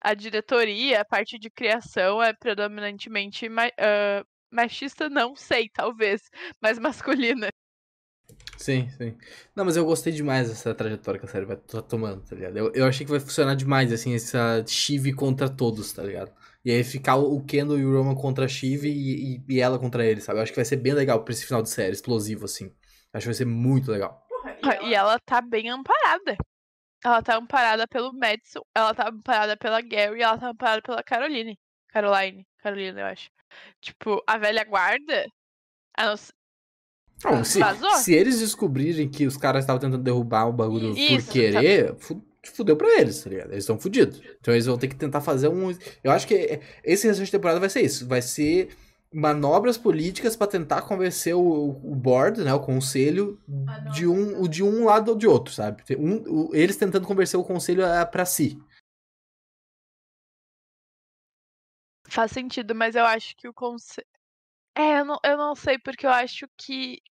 a 0.01 0.13
diretoria, 0.15 1.01
a 1.01 1.05
parte 1.05 1.39
de 1.39 1.49
criação 1.49 2.21
é 2.23 2.33
predominantemente 2.33 3.49
ma- 3.49 3.71
ah, 3.79 4.25
machista, 4.51 5.09
não 5.09 5.35
sei, 5.35 5.69
talvez, 5.69 6.29
mas 6.61 6.79
masculina. 6.79 7.49
Sim, 8.57 8.89
sim. 8.89 9.15
Não, 9.55 9.63
mas 9.63 9.77
eu 9.77 9.85
gostei 9.85 10.11
demais 10.11 10.49
dessa 10.49 10.73
trajetória 10.73 11.19
que 11.19 11.25
a 11.25 11.29
série 11.29 11.45
vai 11.45 11.55
tá 11.55 11.81
tomando, 11.81 12.23
tá 12.23 12.35
ligado? 12.35 12.57
Eu, 12.57 12.73
eu 12.73 12.85
achei 12.85 13.05
que 13.05 13.11
vai 13.11 13.19
funcionar 13.19 13.55
demais, 13.55 13.93
assim, 13.93 14.15
essa 14.15 14.63
Shiv 14.65 15.13
contra 15.13 15.47
todos, 15.47 15.93
tá 15.93 16.03
ligado? 16.03 16.33
E 16.65 16.71
aí 16.71 16.83
ficar 16.83 17.15
o 17.17 17.41
Kendall 17.45 17.77
e 17.77 17.85
o 17.85 17.95
Roman 17.95 18.15
contra 18.15 18.45
a 18.45 18.47
Shiv 18.47 18.85
e, 18.85 19.35
e, 19.37 19.43
e 19.47 19.61
ela 19.61 19.77
contra 19.79 20.05
ele, 20.05 20.21
sabe? 20.21 20.39
Eu 20.39 20.43
acho 20.43 20.51
que 20.51 20.57
vai 20.57 20.65
ser 20.65 20.77
bem 20.77 20.93
legal 20.93 21.23
pra 21.23 21.31
esse 21.31 21.45
final 21.45 21.61
de 21.61 21.69
série, 21.69 21.93
explosivo, 21.93 22.45
assim. 22.45 22.73
Acho 23.13 23.23
que 23.23 23.27
vai 23.27 23.33
ser 23.35 23.45
muito 23.45 23.91
legal. 23.91 24.25
E 24.83 24.93
ela 24.93 25.19
tá 25.19 25.39
bem 25.39 25.69
amparada. 25.69 26.35
Ela 27.05 27.21
tá 27.21 27.37
amparada 27.37 27.87
pelo 27.87 28.11
Madison, 28.11 28.61
ela 28.75 28.93
tá 28.93 29.07
amparada 29.09 29.55
pela 29.55 29.81
Gary, 29.81 30.21
ela 30.21 30.37
tá 30.37 30.49
amparada 30.49 30.81
pela 30.81 31.03
Caroline. 31.03 31.57
Caroline, 31.89 32.45
Carolina, 32.57 33.01
eu 33.01 33.05
acho. 33.05 33.29
Tipo, 33.81 34.23
a 34.27 34.37
velha 34.37 34.63
guarda. 34.65 35.27
a 35.97 36.05
não 36.07 36.15
Não, 37.23 37.43
se, 37.43 37.59
Vazou? 37.59 37.91
se 37.91 38.13
eles 38.13 38.39
descobrirem 38.39 39.09
que 39.09 39.25
os 39.25 39.37
caras 39.37 39.63
estavam 39.63 39.79
tentando 39.79 40.03
derrubar 40.03 40.47
o 40.47 40.53
bagulho 40.53 40.95
Isso, 40.95 41.25
por 41.25 41.33
querer, 41.33 41.95
fu- 41.97 42.23
fudeu 42.53 42.75
pra 42.77 42.99
eles, 42.99 43.21
tá 43.23 43.29
ligado? 43.29 43.51
Eles 43.51 43.63
estão 43.63 43.79
fudidos. 43.79 44.21
Então 44.39 44.53
eles 44.53 44.65
vão 44.67 44.77
ter 44.77 44.87
que 44.87 44.95
tentar 44.95 45.21
fazer 45.21 45.47
um. 45.49 45.75
Eu 46.03 46.11
acho 46.11 46.27
que 46.27 46.59
esse 46.83 47.07
restante 47.07 47.25
de 47.25 47.31
temporada 47.31 47.59
vai 47.59 47.69
ser 47.69 47.81
isso. 47.81 48.07
Vai 48.07 48.21
ser 48.21 48.69
manobras 49.11 49.77
políticas 49.77 50.35
pra 50.35 50.45
tentar 50.47 50.81
convencer 50.83 51.33
o, 51.33 51.41
o 51.41 51.95
board, 51.95 52.43
né, 52.43 52.53
o 52.53 52.59
conselho, 52.59 53.39
de 53.91 54.05
um, 54.05 54.41
o 54.41 54.47
de 54.47 54.61
um 54.63 54.83
lado 54.85 55.09
ou 55.11 55.17
de 55.17 55.25
outro, 55.27 55.53
sabe? 55.53 55.81
Um, 55.97 56.17
o- 56.49 56.55
eles 56.55 56.75
tentando 56.77 57.07
convencer 57.07 57.39
o 57.39 57.43
conselho 57.43 57.85
a, 57.85 58.05
pra 58.05 58.25
si. 58.25 58.59
Faz 62.09 62.31
sentido, 62.31 62.73
mas 62.75 62.95
eu 62.95 63.05
acho 63.05 63.35
que 63.35 63.47
o 63.47 63.53
conselho. 63.53 64.07
É, 64.77 64.99
eu 64.99 65.05
não, 65.05 65.19
eu 65.23 65.37
não 65.37 65.55
sei, 65.55 65.77
porque 65.79 66.05
eu 66.05 66.11
acho 66.11 66.47
que 66.57 67.01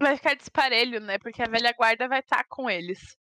vai 0.00 0.16
ficar 0.16 0.34
desparelho, 0.34 1.00
né? 1.00 1.18
Porque 1.18 1.42
a 1.42 1.48
velha 1.48 1.72
guarda 1.72 2.08
vai 2.08 2.20
estar 2.20 2.44
com 2.48 2.68
eles. 2.70 3.16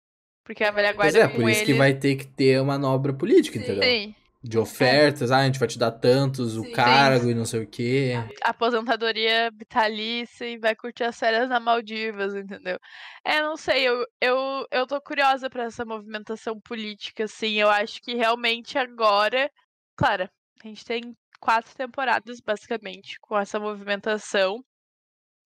Porque 0.43 0.63
a 0.63 0.71
velha 0.71 0.93
Pois 0.99 1.15
guarda 1.15 1.19
é, 1.19 1.27
com 1.27 1.41
por 1.41 1.49
isso 1.49 1.63
que 1.63 1.71
eles. 1.71 1.77
vai 1.77 1.93
ter 1.97 2.15
que 2.15 2.25
ter 2.27 2.61
manobra 2.63 3.13
política, 3.13 3.57
Sim. 3.57 3.63
entendeu? 3.63 3.83
Sim, 3.83 4.15
De 4.43 4.57
ofertas, 4.59 5.31
ah, 5.31 5.39
a 5.39 5.45
gente 5.45 5.59
vai 5.59 5.67
te 5.67 5.79
dar 5.79 5.91
tantos, 5.91 6.57
o 6.57 6.63
Sim. 6.63 6.71
cargo 6.71 7.29
e 7.29 7.35
não 7.35 7.45
sei 7.45 7.63
o 7.63 7.67
quê. 7.67 8.13
aposentadoria 8.43 9.49
vitalícia 9.51 10.45
e 10.45 10.57
vai 10.57 10.75
curtir 10.75 11.03
as 11.05 11.17
férias 11.17 11.47
na 11.49 11.59
Maldivas, 11.59 12.35
entendeu? 12.35 12.77
É, 13.23 13.41
não 13.41 13.55
sei, 13.57 13.87
eu, 13.87 14.05
eu, 14.21 14.67
eu 14.71 14.87
tô 14.87 15.01
curiosa 15.01 15.49
pra 15.49 15.63
essa 15.65 15.85
movimentação 15.85 16.59
política, 16.61 17.25
assim. 17.25 17.53
Eu 17.59 17.69
acho 17.69 18.01
que 18.01 18.15
realmente 18.15 18.77
agora. 18.77 19.49
Claro, 19.95 20.29
a 20.63 20.67
gente 20.67 20.83
tem 20.85 21.15
quatro 21.43 21.75
temporadas, 21.75 22.39
basicamente, 22.39 23.19
com 23.19 23.37
essa 23.37 23.59
movimentação. 23.59 24.63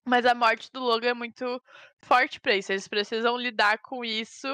Mas 0.05 0.27
a 0.27 0.35
morte 0.35 0.71
do 0.71 0.79
Logan 0.79 1.09
é 1.09 1.13
muito 1.15 1.59
forte 2.05 2.39
pra 2.39 2.55
isso. 2.55 2.71
Eles 2.71 2.87
precisam 2.87 3.35
lidar 3.35 3.79
com 3.79 4.05
isso. 4.05 4.47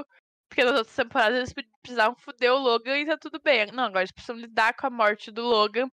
Porque 0.48 0.64
nas 0.64 0.78
outras 0.78 0.96
temporadas 0.96 1.38
eles 1.38 1.54
pre- 1.54 1.68
precisavam 1.82 2.16
foder 2.16 2.54
o 2.54 2.60
Logan 2.60 2.98
e 2.98 3.06
tá 3.06 3.18
tudo 3.18 3.42
bem. 3.44 3.66
Não, 3.74 3.84
agora 3.84 4.02
eles 4.02 4.12
precisam 4.12 4.38
lidar 4.38 4.74
com 4.74 4.88
a 4.88 4.90
morte 4.90 5.32
do 5.32 5.44
Logan 5.44 5.90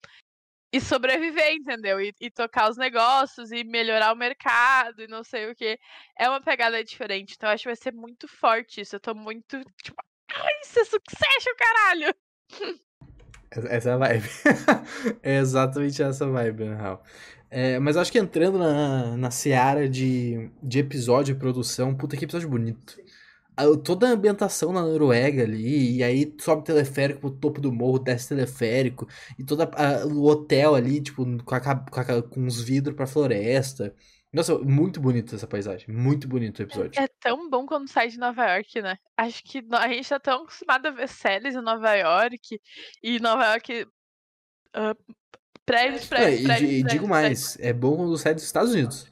e 0.74 0.82
sobreviver, 0.82 1.54
entendeu? 1.54 2.02
E, 2.02 2.14
e 2.20 2.30
tocar 2.30 2.70
os 2.70 2.76
negócios 2.76 3.50
e 3.52 3.64
melhorar 3.64 4.12
o 4.12 4.18
mercado 4.18 5.02
e 5.02 5.08
não 5.08 5.24
sei 5.24 5.50
o 5.50 5.56
que. 5.56 5.80
É 6.20 6.28
uma 6.28 6.42
pegada 6.42 6.84
diferente. 6.84 7.36
Então 7.38 7.50
acho 7.50 7.64
que 7.64 7.70
vai 7.70 7.76
ser 7.78 7.94
muito 7.94 8.28
forte 8.28 8.82
isso. 8.82 8.98
Eu 8.98 9.00
tô 9.00 9.16
muito, 9.16 9.62
tipo, 9.82 9.96
ai, 10.30 10.60
isso 10.62 10.80
é 10.80 10.84
sucesso, 10.84 11.56
caralho! 11.58 12.14
Essa 13.52 13.90
é 13.92 13.94
a 13.94 13.98
vibe. 13.98 14.30
é 15.24 15.38
exatamente 15.40 16.02
essa 16.04 16.28
vibe, 16.28 16.66
na 16.66 16.76
real. 16.76 17.04
É, 17.50 17.80
mas 17.80 17.96
acho 17.96 18.12
que 18.12 18.20
entrando 18.20 18.58
na, 18.58 19.16
na 19.16 19.32
seara 19.32 19.88
de, 19.88 20.50
de 20.62 20.80
episódio 20.80 21.32
e 21.34 21.40
produção, 21.40 21.96
puta 21.96 22.18
que 22.18 22.26
episódio 22.26 22.50
bonito. 22.50 22.98
A- 23.56 23.66
Toda 23.84 24.08
a 24.10 24.12
ambientação 24.12 24.74
na 24.74 24.82
Noruega 24.82 25.44
ali, 25.44 25.98
e 25.98 26.04
aí 26.04 26.34
sobe 26.40 26.64
teleférico 26.66 27.22
pro 27.22 27.32
topo 27.32 27.62
do 27.62 27.72
morro, 27.72 28.00
desce 28.00 28.30
teleférico, 28.30 29.08
e 29.40 29.44
todo 29.44 29.64
o 30.14 30.26
hotel 30.28 30.76
ali, 30.76 31.02
tipo, 31.02 31.26
com, 31.44 31.56
a 31.56 31.60
com, 31.62 32.00
a- 32.02 32.22
com 32.24 32.46
os 32.46 32.62
vidros 32.62 32.96
pra 32.96 33.08
floresta. 33.08 33.96
Nossa, 34.34 34.58
muito 34.60 35.00
bonito 35.00 35.34
essa 35.36 35.48
paisagem. 35.48 35.88
Muito 35.90 36.28
bonito 36.28 36.60
o 36.60 36.64
episódio. 36.64 37.02
É 37.02 37.08
tão 37.20 37.50
bom 37.50 37.66
quando 37.66 37.88
sai 37.90 38.10
de 38.10 38.18
Nova 38.20 38.46
York, 38.46 38.82
né? 38.82 38.98
Acho 39.16 39.42
que 39.44 39.64
a 39.72 39.88
gente 39.88 40.10
tá 40.10 40.20
tão 40.20 40.44
acostumado 40.44 40.86
a 40.88 40.92
ver 40.92 41.08
séries 41.08 41.56
em 41.56 41.62
Nova 41.62 41.94
York 41.96 42.60
e 43.02 43.20
Nova 43.20 43.46
York. 43.52 43.88
ah, 44.74 44.94
prédios, 45.66 46.04
É, 46.06 46.08
prédios, 46.10 46.42
e, 46.42 46.44
prédios, 46.44 46.70
di- 46.70 46.76
e 46.76 46.84
prédios, 46.84 46.92
digo 46.92 47.08
prédios. 47.08 47.10
mais, 47.10 47.60
é 47.60 47.74
bom 47.74 47.96
quando 47.96 48.18
sai 48.18 48.34
dos 48.34 48.44
Estados 48.44 48.74
Unidos. 48.74 49.12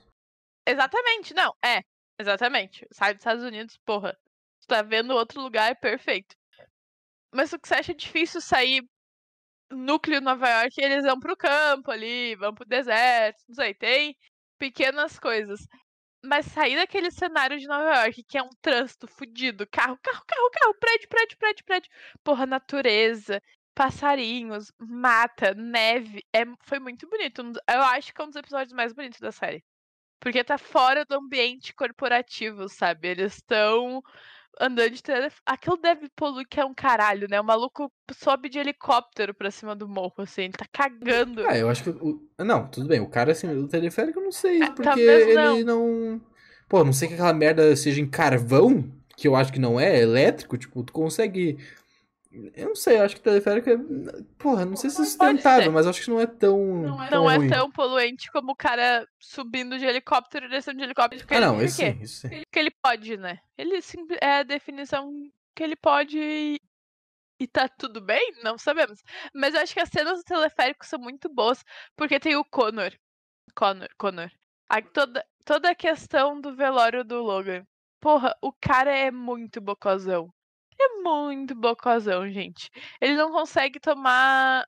Exatamente, 0.67 1.33
não, 1.33 1.53
é. 1.63 1.81
Exatamente. 2.19 2.85
Sai 2.91 3.13
dos 3.13 3.21
Estados 3.21 3.43
Unidos, 3.43 3.77
porra. 3.85 4.17
Tu 4.61 4.67
tá 4.67 4.81
vendo 4.81 5.13
outro 5.13 5.41
lugar, 5.41 5.71
é 5.71 5.75
perfeito. 5.75 6.35
Mas 7.33 7.51
o 7.53 7.59
que 7.59 7.67
você 7.67 7.75
acha 7.75 7.93
difícil 7.93 8.41
sair 8.41 8.83
núcleo 9.71 10.21
Nova 10.21 10.47
York, 10.47 10.73
eles 10.81 11.03
vão 11.03 11.19
pro 11.19 11.35
campo 11.35 11.89
ali, 11.91 12.35
vão 12.35 12.53
pro 12.53 12.65
deserto, 12.65 13.41
não 13.47 13.55
sei, 13.55 13.73
tem 13.73 14.15
pequenas 14.57 15.19
coisas. 15.19 15.67
Mas 16.23 16.47
sair 16.47 16.75
daquele 16.75 17.11
cenário 17.11 17.59
de 17.59 17.67
Nova 17.67 18.03
York, 18.03 18.23
que 18.23 18.37
é 18.37 18.43
um 18.43 18.49
trânsito 18.61 19.07
fudido, 19.07 19.67
carro, 19.67 19.97
carro, 20.01 20.23
carro, 20.27 20.49
carro, 20.51 20.75
prédio, 20.79 21.07
prédio, 21.09 21.37
prédio, 21.37 21.65
prédio. 21.65 21.91
Porra, 22.23 22.45
natureza, 22.47 23.41
passarinhos, 23.75 24.71
mata, 24.79 25.53
neve. 25.53 26.23
É, 26.33 26.43
foi 26.61 26.79
muito 26.79 27.07
bonito. 27.07 27.43
Eu 27.69 27.81
acho 27.83 28.13
que 28.13 28.21
é 28.21 28.23
um 28.23 28.27
dos 28.27 28.37
episódios 28.37 28.73
mais 28.73 28.93
bonitos 28.93 29.19
da 29.19 29.31
série. 29.31 29.63
Porque 30.19 30.43
tá 30.43 30.57
fora 30.57 31.05
do 31.05 31.15
ambiente 31.15 31.73
corporativo, 31.73 32.67
sabe? 32.69 33.09
Eles 33.09 33.35
estão 33.35 34.01
andando 34.59 34.91
de 34.91 35.03
telefone. 35.03 35.41
Aquilo 35.45 35.77
deve 35.77 36.09
poluir 36.15 36.47
que 36.47 36.59
é 36.59 36.65
um 36.65 36.73
caralho, 36.73 37.27
né? 37.29 37.39
O 37.39 37.43
maluco 37.43 37.91
sobe 38.13 38.49
de 38.49 38.59
helicóptero 38.59 39.33
pra 39.33 39.51
cima 39.51 39.75
do 39.75 39.87
morro, 39.87 40.13
assim. 40.19 40.43
Ele 40.43 40.53
tá 40.53 40.65
cagando. 40.71 41.45
Ah, 41.47 41.57
eu 41.57 41.69
acho 41.69 41.83
que. 41.83 41.89
O... 41.89 42.21
Não, 42.39 42.67
tudo 42.67 42.87
bem. 42.87 42.99
O 42.99 43.09
cara, 43.09 43.31
assim, 43.31 43.47
o 43.47 43.67
teleférico 43.67 44.19
eu 44.19 44.23
não 44.23 44.31
sei. 44.31 44.63
É, 44.63 44.71
Porque 44.71 44.99
ele 44.99 45.63
não. 45.63 46.21
Pô, 46.67 46.79
a 46.79 46.83
não 46.83 46.93
sei 46.93 47.07
que 47.07 47.13
aquela 47.13 47.33
merda 47.33 47.75
seja 47.75 48.01
em 48.01 48.07
carvão, 48.07 48.91
que 49.15 49.27
eu 49.27 49.35
acho 49.35 49.53
que 49.53 49.59
não 49.59 49.79
é, 49.79 49.97
é 49.97 50.01
elétrico. 50.01 50.57
Tipo, 50.57 50.83
tu 50.83 50.93
consegue 50.93 51.57
Eu 52.53 52.67
não 52.69 52.75
sei, 52.75 52.97
eu 52.97 53.03
acho 53.03 53.15
que 53.15 53.21
teleférico 53.21 53.69
é. 53.69 53.77
Porra, 54.37 54.65
não 54.65 54.75
sei 54.75 54.89
se 54.89 55.01
é 55.01 55.05
sustentável, 55.05 55.71
mas 55.71 55.87
acho 55.87 56.01
que 56.03 56.09
não 56.09 56.19
é 56.19 56.27
tão. 56.27 56.57
Não 56.57 57.03
é 57.03 57.09
tão, 57.09 57.23
não 57.23 57.31
é 57.31 57.47
tão 57.49 57.71
poluente 57.71 58.31
como 58.31 58.51
o 58.51 58.55
cara 58.55 59.07
subindo 59.19 59.77
de 59.79 59.85
helicóptero 59.85 60.45
e 60.45 60.49
descendo 60.49 60.77
de 60.77 60.83
helicóptero. 60.83 61.21
Porque 61.21 61.33
Ah, 61.33 61.37
ele, 61.37 61.45
não, 61.45 61.55
por 61.55 61.63
isso 61.63 61.77
quê? 61.77 61.93
sim, 61.93 62.01
isso 62.03 62.21
sim. 62.21 62.29
Porque 62.41 62.59
ele 62.59 62.71
pode, 62.81 63.17
né? 63.17 63.39
Ele 63.57 63.81
sim- 63.81 64.05
é 64.21 64.39
a 64.39 64.43
definição 64.43 65.11
que 65.55 65.63
ele 65.63 65.75
pode 65.75 66.19
e, 66.19 66.59
e 67.39 67.47
tá 67.47 67.67
tudo 67.69 68.01
bem? 68.01 68.33
Não 68.43 68.57
sabemos. 68.57 69.01
Mas 69.33 69.53
eu 69.55 69.61
acho 69.61 69.73
que 69.73 69.79
as 69.79 69.89
cenas 69.89 70.17
do 70.19 70.23
teleférico 70.23 70.85
são 70.85 70.99
muito 70.99 71.29
boas, 71.29 71.63
porque 71.95 72.19
tem 72.19 72.35
o 72.35 72.43
Connor. 72.45 72.91
Connor, 73.55 73.87
Connor. 73.97 74.29
A, 74.69 74.81
toda, 74.81 75.23
toda 75.45 75.69
a 75.69 75.75
questão 75.75 76.41
do 76.41 76.55
velório 76.55 77.03
do 77.05 77.21
Logan. 77.21 77.63
Porra, 78.01 78.35
o 78.41 78.51
cara 78.51 78.91
é 78.95 79.09
muito 79.09 79.61
bocozão. 79.61 80.29
É 80.79 81.01
muito 81.01 81.55
bocozão, 81.55 82.29
gente. 82.29 82.69
Ele 83.01 83.15
não 83.15 83.31
consegue 83.31 83.79
tomar 83.79 84.65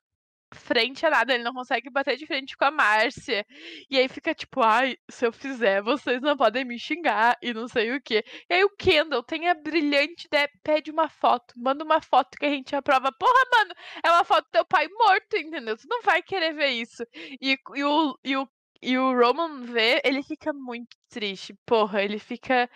frente 0.54 1.04
a 1.04 1.10
nada, 1.10 1.34
ele 1.34 1.44
não 1.44 1.52
consegue 1.52 1.90
bater 1.90 2.16
de 2.16 2.26
frente 2.26 2.56
com 2.56 2.64
a 2.64 2.70
Márcia. 2.70 3.44
E 3.90 3.98
aí 3.98 4.08
fica 4.08 4.34
tipo, 4.34 4.62
ai, 4.62 4.96
se 5.10 5.26
eu 5.26 5.32
fizer, 5.32 5.82
vocês 5.82 6.20
não 6.22 6.36
podem 6.36 6.64
me 6.64 6.78
xingar 6.78 7.36
e 7.42 7.52
não 7.52 7.68
sei 7.68 7.94
o 7.94 8.00
quê. 8.00 8.24
E 8.48 8.54
aí 8.54 8.64
o 8.64 8.70
Kendall 8.70 9.22
tem 9.22 9.48
a 9.48 9.54
brilhante 9.54 10.26
ideia, 10.26 10.48
pede 10.62 10.90
uma 10.90 11.08
foto, 11.08 11.54
manda 11.56 11.84
uma 11.84 12.00
foto 12.00 12.36
que 12.38 12.46
a 12.46 12.50
gente 12.50 12.74
aprova. 12.74 13.12
Porra, 13.12 13.44
mano, 13.52 13.74
é 14.04 14.10
uma 14.10 14.24
foto 14.24 14.44
do 14.46 14.50
teu 14.52 14.64
pai 14.64 14.88
morto, 14.88 15.36
entendeu? 15.36 15.76
Tu 15.76 15.86
não 15.88 16.02
vai 16.02 16.22
querer 16.22 16.54
ver 16.54 16.70
isso. 16.70 17.04
E, 17.40 17.58
e 17.74 17.84
o, 17.84 18.18
e, 18.24 18.36
o, 18.36 18.48
e 18.82 18.98
o 18.98 19.12
Roman 19.18 19.62
vê, 19.64 20.00
ele 20.04 20.22
fica 20.22 20.52
muito 20.52 20.96
triste. 21.10 21.54
Porra, 21.66 22.02
ele 22.02 22.18
fica. 22.18 22.68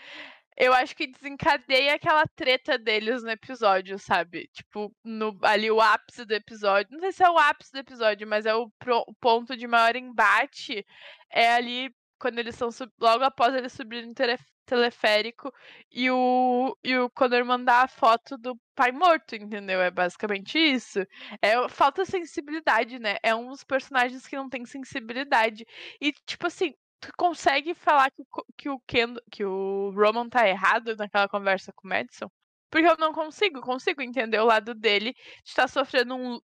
Eu 0.56 0.72
acho 0.74 0.94
que 0.94 1.06
desencadeia 1.06 1.94
aquela 1.94 2.26
treta 2.26 2.78
deles 2.78 3.22
no 3.22 3.30
episódio, 3.30 3.98
sabe? 3.98 4.48
Tipo, 4.52 4.94
no, 5.04 5.38
ali 5.42 5.70
o 5.70 5.80
ápice 5.80 6.24
do 6.24 6.32
episódio. 6.34 6.92
Não 6.92 7.00
sei 7.00 7.12
se 7.12 7.24
é 7.24 7.30
o 7.30 7.38
ápice 7.38 7.72
do 7.72 7.78
episódio, 7.78 8.26
mas 8.28 8.46
é 8.46 8.54
o, 8.54 8.70
pro- 8.78 9.04
o 9.06 9.14
ponto 9.14 9.56
de 9.56 9.66
maior 9.66 9.96
embate. 9.96 10.84
É 11.30 11.54
ali 11.54 11.94
quando 12.18 12.38
eles 12.38 12.54
são 12.54 12.68
logo 13.00 13.24
após 13.24 13.54
eles 13.54 13.72
subirem 13.72 14.08
no 14.08 14.14
tele- 14.14 14.38
teleférico 14.64 15.52
e 15.90 16.10
o, 16.10 16.76
e 16.84 16.96
o 16.96 17.10
Connor 17.10 17.44
mandar 17.44 17.82
a 17.84 17.88
foto 17.88 18.36
do 18.38 18.56
pai 18.74 18.92
morto, 18.92 19.34
entendeu? 19.34 19.80
É 19.80 19.90
basicamente 19.90 20.58
isso. 20.58 21.00
É 21.40 21.68
falta 21.68 22.04
sensibilidade, 22.04 22.98
né? 22.98 23.16
É 23.22 23.34
um 23.34 23.48
dos 23.48 23.64
personagens 23.64 24.26
que 24.26 24.36
não 24.36 24.48
tem 24.48 24.64
sensibilidade. 24.64 25.64
E, 26.00 26.12
tipo 26.26 26.46
assim, 26.46 26.74
tu 27.02 27.10
consegue 27.16 27.74
falar 27.74 28.10
que, 28.12 28.22
que 28.56 28.70
o 28.70 28.80
Ken, 28.86 29.14
que 29.30 29.44
o 29.44 29.90
Roman 29.90 30.28
tá 30.28 30.48
errado 30.48 30.96
naquela 30.96 31.28
conversa 31.28 31.72
com 31.72 31.86
o 31.86 31.90
Madison? 31.90 32.30
Porque 32.70 32.86
eu 32.88 32.96
não 32.96 33.12
consigo, 33.12 33.60
consigo 33.60 34.00
entender 34.00 34.38
o 34.38 34.46
lado 34.46 34.74
dele 34.74 35.12
de 35.12 35.50
estar 35.50 35.68
sofrendo 35.68 36.16
um. 36.16 36.40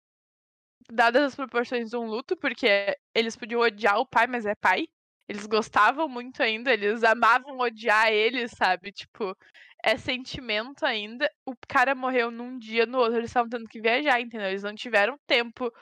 Dadas 0.90 1.22
as 1.24 1.34
proporções 1.34 1.90
de 1.90 1.96
um 1.96 2.06
luto, 2.06 2.36
porque 2.36 2.96
eles 3.14 3.36
podiam 3.36 3.60
odiar 3.60 3.98
o 3.98 4.06
pai, 4.06 4.26
mas 4.26 4.46
é 4.46 4.54
pai. 4.54 4.86
Eles 5.28 5.46
gostavam 5.46 6.08
muito 6.08 6.42
ainda, 6.42 6.72
eles 6.72 7.02
amavam 7.02 7.58
odiar 7.58 8.12
ele, 8.12 8.46
sabe? 8.48 8.92
Tipo, 8.92 9.36
é 9.82 9.96
sentimento 9.96 10.84
ainda. 10.84 11.28
O 11.46 11.54
cara 11.68 11.94
morreu 11.94 12.30
num 12.30 12.58
dia, 12.58 12.86
no 12.86 12.98
outro 12.98 13.16
eles 13.16 13.30
estavam 13.30 13.48
tendo 13.48 13.68
que 13.68 13.80
viajar, 13.80 14.20
entendeu? 14.20 14.48
Eles 14.48 14.62
não 14.62 14.74
tiveram 14.74 15.18
tempo 15.26 15.72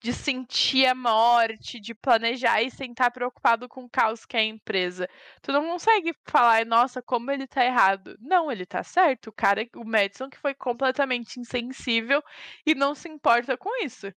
de 0.00 0.12
sentir 0.12 0.86
a 0.86 0.94
morte, 0.94 1.80
de 1.80 1.94
planejar 1.94 2.62
e 2.62 2.70
sem 2.70 2.92
estar 2.92 3.10
preocupado 3.10 3.68
com 3.68 3.84
o 3.84 3.90
caos 3.90 4.24
que 4.24 4.36
é 4.36 4.40
a 4.40 4.44
empresa. 4.44 5.08
Tu 5.42 5.50
não 5.52 5.66
consegue 5.66 6.14
falar, 6.24 6.64
nossa, 6.64 7.02
como 7.02 7.30
ele 7.30 7.46
tá 7.46 7.64
errado. 7.64 8.16
Não, 8.20 8.50
ele 8.50 8.64
tá 8.64 8.82
certo. 8.82 9.28
O 9.28 9.32
cara, 9.32 9.66
o 9.76 9.84
Madison, 9.84 10.30
que 10.30 10.38
foi 10.38 10.54
completamente 10.54 11.40
insensível 11.40 12.22
e 12.64 12.74
não 12.74 12.94
se 12.94 13.08
importa 13.08 13.56
com 13.56 13.70
isso. 13.84 14.12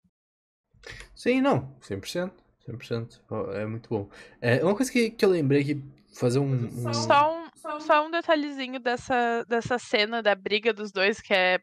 Sim, 1.16 1.42
não, 1.42 1.76
100%. 1.82 2.32
100%. 2.68 3.22
Ó, 3.30 3.52
É 3.52 3.66
muito 3.66 3.90
bom. 3.90 4.10
É, 4.40 4.64
uma 4.64 4.76
coisa 4.76 4.92
que, 4.92 5.10
que 5.12 5.26
eu 5.26 5.30
lembrei 5.30 5.64
que 5.64 5.82
fazer 6.16 6.40
um. 6.40 6.54
um- 6.66 6.94
Só 6.94 7.34
um, 7.38 7.80
só 7.80 8.06
um 8.06 8.12
detalhezinho 8.12 8.80
dessa, 8.80 9.44
dessa 9.46 9.80
cena 9.80 10.22
da 10.22 10.36
briga 10.36 10.72
dos 10.74 10.92
dois, 10.92 11.20
que 11.22 11.34
é. 11.34 11.60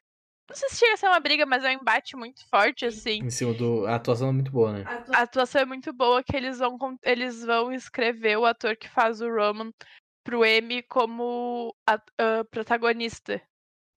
Não 0.49 0.57
sei 0.57 0.69
se 0.71 0.77
chega 0.79 0.95
a 0.95 0.97
ser 0.97 1.07
uma 1.09 1.21
briga, 1.21 1.45
mas 1.45 1.63
é 1.65 1.69
um 1.69 1.81
embate 1.81 2.17
muito 2.17 2.47
forte, 2.49 2.87
assim. 2.87 3.19
Em 3.23 3.31
cima 3.31 3.53
do. 3.55 3.87
A 3.87 3.97
atuação 3.97 4.29
é 4.29 4.33
muito 4.33 4.51
boa, 4.51 4.73
né? 4.73 4.85
A 5.15 5.23
atuação 5.23 5.61
é 5.61 5.65
muito 5.65 5.93
boa 5.93 6.23
que 6.23 6.37
eles 6.37 6.59
vão, 6.59 6.79
eles 7.03 7.45
vão 7.45 7.73
escrever 7.73 8.39
o 8.39 8.47
ator 8.47 8.77
que 8.77 8.89
faz 8.89 9.21
o 9.21 9.29
Roman 9.29 9.71
pro 10.25 10.45
M 10.45 10.83
como 10.85 11.75
a- 11.87 11.95
a 12.19 12.45
protagonista. 12.51 13.41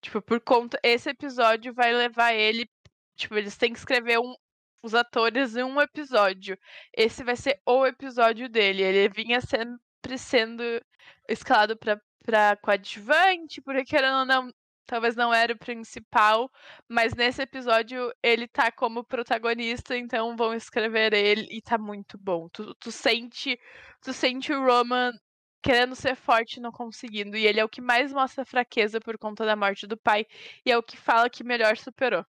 Tipo, 0.03 0.21
por 0.21 0.41
conta. 0.41 0.79
Esse 0.83 1.09
episódio 1.09 1.73
vai 1.73 1.93
levar 1.93 2.33
ele. 2.33 2.67
Tipo, 3.15 3.35
eles 3.35 3.55
têm 3.55 3.71
que 3.71 3.79
escrever 3.79 4.19
um, 4.19 4.33
os 4.83 4.93
atores 4.95 5.55
em 5.55 5.63
um 5.63 5.79
episódio. 5.79 6.57
Esse 6.95 7.23
vai 7.23 7.35
ser 7.35 7.61
o 7.65 7.85
episódio 7.85 8.49
dele. 8.49 8.81
Ele 8.81 9.09
vinha 9.09 9.39
sempre 9.41 10.17
sendo 10.17 10.63
escalado 11.29 11.77
pra, 11.77 11.99
pra 12.25 12.57
coadjuvante, 12.57 13.61
porque 13.61 13.85
querendo 13.85 14.19
ou 14.19 14.25
não. 14.25 14.51
Talvez 14.85 15.15
não 15.15 15.33
era 15.33 15.53
o 15.53 15.57
principal, 15.57 16.51
mas 16.87 17.13
nesse 17.13 17.41
episódio 17.41 18.13
ele 18.21 18.47
tá 18.47 18.71
como 18.71 19.03
protagonista, 19.03 19.97
então 19.97 20.35
vão 20.35 20.53
escrever 20.53 21.13
ele 21.13 21.47
e 21.49 21.61
tá 21.61 21.77
muito 21.77 22.17
bom. 22.17 22.49
Tu, 22.49 22.73
tu 22.75 22.91
sente, 22.91 23.59
tu 24.01 24.11
sente 24.13 24.51
o 24.51 24.65
Roman 24.65 25.13
querendo 25.61 25.95
ser 25.95 26.15
forte 26.15 26.57
e 26.57 26.59
não 26.61 26.71
conseguindo, 26.71 27.37
e 27.37 27.45
ele 27.45 27.59
é 27.59 27.63
o 27.63 27.69
que 27.69 27.81
mais 27.81 28.11
mostra 28.11 28.43
fraqueza 28.43 28.99
por 28.99 29.17
conta 29.17 29.45
da 29.45 29.55
morte 29.55 29.85
do 29.85 29.95
pai, 29.95 30.25
e 30.65 30.71
é 30.71 30.77
o 30.77 30.83
que 30.83 30.97
fala 30.97 31.29
que 31.29 31.43
melhor 31.43 31.77
superou. 31.77 32.25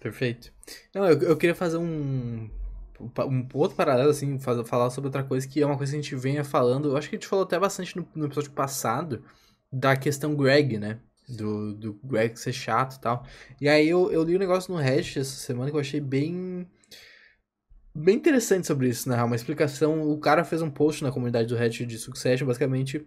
Perfeito. 0.00 0.52
Não, 0.94 1.06
eu, 1.06 1.20
eu 1.22 1.36
queria 1.36 1.54
fazer 1.54 1.76
um, 1.76 2.50
um 3.00 3.48
outro 3.54 3.76
paralelo, 3.76 4.10
assim, 4.10 4.38
falar 4.38 4.90
sobre 4.90 5.08
outra 5.08 5.22
coisa 5.22 5.46
que 5.46 5.60
é 5.60 5.66
uma 5.66 5.76
coisa 5.76 5.92
que 5.92 5.98
a 5.98 6.02
gente 6.02 6.16
venha 6.16 6.44
falando. 6.44 6.90
Eu 6.90 6.96
acho 6.96 7.08
que 7.08 7.16
a 7.16 7.18
gente 7.18 7.28
falou 7.28 7.44
até 7.44 7.58
bastante 7.58 7.96
no, 7.96 8.08
no 8.14 8.26
episódio 8.26 8.50
passado 8.50 9.24
da 9.70 9.96
questão 9.96 10.34
Greg, 10.34 10.78
né? 10.78 10.98
Do, 11.36 11.74
do 11.74 12.00
Greg 12.04 12.38
ser 12.38 12.52
chato 12.52 12.96
e 12.96 13.00
tal. 13.00 13.26
E 13.60 13.68
aí 13.68 13.88
eu, 13.88 14.10
eu 14.12 14.22
li 14.22 14.36
um 14.36 14.38
negócio 14.38 14.72
no 14.72 14.80
Reddit 14.80 15.18
essa 15.18 15.36
semana 15.36 15.70
que 15.70 15.76
eu 15.76 15.80
achei 15.80 16.00
bem. 16.00 16.66
Bem 17.94 18.16
interessante 18.16 18.66
sobre 18.66 18.88
isso, 18.88 19.08
na 19.08 19.16
real. 19.16 19.26
Uma 19.26 19.36
explicação. 19.36 20.10
O 20.10 20.18
cara 20.18 20.44
fez 20.44 20.62
um 20.62 20.70
post 20.70 21.02
na 21.02 21.12
comunidade 21.12 21.48
do 21.48 21.56
Reddit 21.56 21.86
de 21.86 21.98
Succession, 21.98 22.46
basicamente 22.46 23.06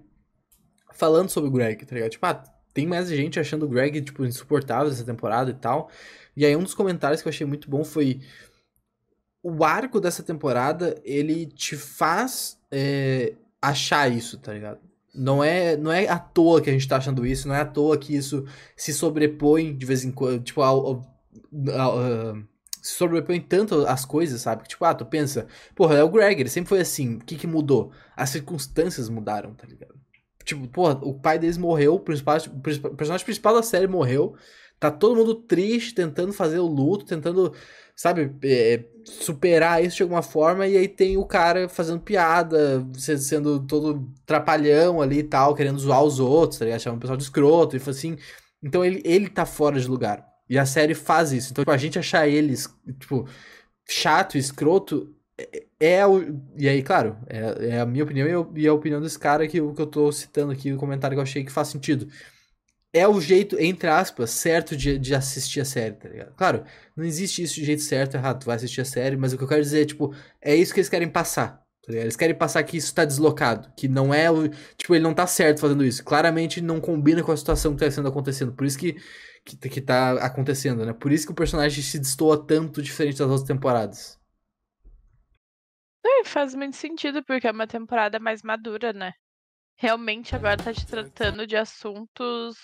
falando 0.93 1.29
sobre 1.29 1.49
o 1.49 1.51
Greg, 1.51 1.85
tá 1.85 1.95
ligado? 1.95 2.11
Tipo, 2.11 2.25
ah, 2.25 2.43
tem 2.73 2.85
mais 2.85 3.09
gente 3.09 3.39
achando 3.39 3.65
o 3.65 3.69
Greg, 3.69 4.01
tipo, 4.01 4.25
insuportável 4.25 4.91
essa 4.91 5.03
temporada 5.03 5.51
e 5.51 5.53
tal. 5.53 5.89
E 6.35 6.45
aí 6.45 6.55
um 6.55 6.63
dos 6.63 6.73
comentários 6.73 7.21
que 7.21 7.27
eu 7.27 7.31
achei 7.31 7.45
muito 7.45 7.69
bom 7.69 7.83
foi 7.83 8.21
o 9.47 9.63
arco 9.63 10.01
dessa 10.01 10.23
temporada, 10.23 10.99
ele 11.05 11.45
te 11.45 11.77
faz 11.77 12.59
é, 12.71 13.35
achar 13.61 14.11
isso, 14.11 14.39
tá 14.39 14.51
ligado? 14.51 14.79
Não 15.15 15.43
é, 15.43 15.78
não 15.78 15.91
é 15.91 16.08
à 16.08 16.19
toa 16.19 16.62
que 16.62 16.69
a 16.69 16.73
gente 16.73 16.88
tá 16.88 16.97
achando 16.97 17.25
isso, 17.25 17.47
não 17.47 17.56
é 17.56 17.62
à 17.62 17.65
toa 17.65 17.97
que 17.97 18.15
isso 18.15 18.45
se 18.75 18.93
sobrepõe 18.93 19.75
de 19.75 19.86
vez 19.86 20.04
em 20.04 20.12
quando, 20.12 20.43
tipo, 20.43 20.62
ao, 20.62 20.86
ao- 20.86 21.15
ao- 21.80 22.36
se 22.82 22.93
sobrepõe 22.93 23.41
tanto 23.41 23.86
as 23.88 24.06
coisas, 24.06 24.41
sabe? 24.41 24.67
Tipo, 24.67 24.86
ah, 24.86 24.93
tu 24.93 25.06
pensa, 25.06 25.47
porra, 25.75 25.95
é 25.95 26.04
o 26.04 26.10
Greg, 26.10 26.39
ele 26.39 26.49
sempre 26.49 26.69
foi 26.69 26.80
assim, 26.82 27.15
o 27.15 27.19
que 27.19 27.36
que 27.36 27.47
mudou? 27.47 27.91
As 28.15 28.30
circunstâncias 28.30 29.10
mudaram, 29.10 29.54
tá 29.56 29.65
ligado? 29.67 29.95
Tipo, 30.43 30.67
porra, 30.67 30.99
o 31.01 31.13
pai 31.19 31.39
deles 31.39 31.58
morreu, 31.58 31.95
o 31.95 31.99
principal- 31.99 32.38
o 32.38 32.60
personagem 32.95 33.25
principal 33.25 33.56
da 33.56 33.63
série 33.63 33.88
morreu, 33.88 34.36
Tá 34.78 34.91
todo 34.91 35.15
mundo 35.15 35.34
triste, 35.36 35.95
tentando 35.95 36.34
fazer 36.34 36.60
o 36.60 36.67
luto, 36.67 37.06
tentando, 37.06 37.54
sabe, 37.95 38.31
é, 38.43 38.84
superar 39.03 39.84
isso 39.84 39.97
de 39.97 40.03
alguma 40.03 40.21
forma. 40.21 40.67
E 40.67 40.77
aí 40.77 40.88
tem 40.88 41.17
o 41.17 41.25
cara 41.25 41.69
fazendo 41.69 41.99
piada, 42.01 42.86
se- 42.95 43.17
sendo 43.19 43.60
todo 43.65 44.08
trapalhão 44.25 45.01
ali 45.01 45.19
e 45.19 45.23
tal, 45.23 45.55
querendo 45.55 45.79
zoar 45.79 46.03
os 46.03 46.19
outros, 46.19 46.60
tá 46.60 46.65
ligado? 46.65 46.81
Chamando 46.81 46.97
o 46.99 47.01
pessoal 47.01 47.17
de 47.17 47.23
escroto 47.23 47.75
e 47.75 47.79
foi 47.79 47.91
assim. 47.91 48.17
Então 48.63 48.84
ele, 48.84 49.01
ele 49.05 49.29
tá 49.29 49.45
fora 49.45 49.79
de 49.79 49.88
lugar. 49.88 50.25
E 50.49 50.58
a 50.60 50.65
série 50.65 50.93
faz 50.93 51.31
isso. 51.31 51.51
Então, 51.51 51.63
tipo, 51.63 51.71
a 51.71 51.77
gente 51.77 51.97
achar 51.99 52.27
eles, 52.27 52.67
tipo, 52.99 53.27
chato, 53.88 54.38
escroto, 54.38 55.13
é, 55.38 55.65
é 55.97 56.08
o. 56.08 56.39
E 56.58 56.67
aí, 56.69 56.81
claro, 56.84 57.17
é, 57.27 57.69
é 57.75 57.79
a 57.79 57.86
minha 57.86 58.03
opinião 58.03 58.27
e, 58.27 58.31
eu- 58.31 58.51
e 58.55 58.67
a 58.67 58.73
opinião 58.73 59.01
desse 59.01 59.19
cara 59.19 59.47
que, 59.47 59.60
que 59.62 59.81
eu 59.81 59.88
tô 59.88 60.12
citando 60.12 60.51
aqui, 60.51 60.71
o 60.73 60.77
comentário 60.77 61.15
que 61.15 61.19
eu 61.19 61.23
achei 61.23 61.43
que 61.43 61.51
faz 61.51 61.67
sentido 61.69 62.08
é 62.95 63.05
o 63.05 63.19
jeito, 63.19 63.60
entre 63.60 63.89
aspas, 63.89 64.29
certo 64.29 64.73
de, 64.73 64.97
de 64.97 65.13
assistir 65.13 65.60
a 65.60 65.65
série, 65.65 65.95
tá 65.95 66.08
ligado? 66.08 66.34
Claro, 66.34 66.63
não 66.95 67.03
existe 67.03 67.43
isso 67.43 67.55
de 67.55 67.65
jeito 67.65 67.81
certo 67.81 68.15
errado, 68.15 68.39
tu 68.39 68.45
vai 68.45 68.55
assistir 68.55 68.79
a 68.79 68.86
série, 68.86 69.17
mas 69.17 69.34
o 69.34 69.38
que 69.38 69.43
eu 69.43 69.47
quero 69.49 69.62
dizer 69.62 69.81
é, 69.81 69.86
tipo, 69.86 70.15
é 70.41 70.55
isso 70.55 70.73
que 70.73 70.79
eles 70.79 70.88
querem 70.88 71.10
passar, 71.10 71.62
tá 71.84 71.89
ligado? 71.91 72.05
Eles 72.05 72.15
querem 72.15 72.34
passar 72.34 72.63
que 72.63 72.77
isso 72.77 72.95
tá 72.95 73.03
deslocado, 73.03 73.69
que 73.75 73.89
não 73.89 74.13
é 74.13 74.31
o... 74.31 74.47
Tipo, 74.77 74.95
ele 74.95 75.03
não 75.03 75.13
tá 75.13 75.27
certo 75.27 75.60
fazendo 75.60 75.84
isso, 75.84 76.05
claramente 76.05 76.62
não 76.62 76.79
combina 76.79 77.21
com 77.21 77.34
a 77.34 77.38
situação 77.38 77.73
que 77.73 77.84
tá 77.84 77.91
sendo 77.91 78.08
acontecendo, 78.08 78.53
por 78.53 78.65
isso 78.65 78.77
que, 78.77 78.95
que, 79.43 79.58
que 79.58 79.81
tá 79.81 80.13
acontecendo, 80.25 80.86
né? 80.86 80.93
Por 80.93 81.12
isso 81.12 81.25
que 81.25 81.34
o 81.34 81.36
personagem 81.36 81.84
se 81.84 81.99
destoa 81.99 82.47
tanto 82.47 82.81
diferente 82.81 83.17
das 83.17 83.27
outras 83.27 83.45
temporadas. 83.45 84.17
É, 86.05 86.23
faz 86.23 86.55
muito 86.55 86.77
sentido, 86.77 87.21
porque 87.25 87.45
é 87.45 87.51
uma 87.51 87.67
temporada 87.67 88.21
mais 88.21 88.41
madura, 88.41 88.93
né? 88.93 89.12
Realmente 89.77 90.34
agora 90.34 90.55
tá 90.55 90.71
te 90.71 90.88
tratando 90.88 91.45
de 91.45 91.58
assuntos 91.58 92.55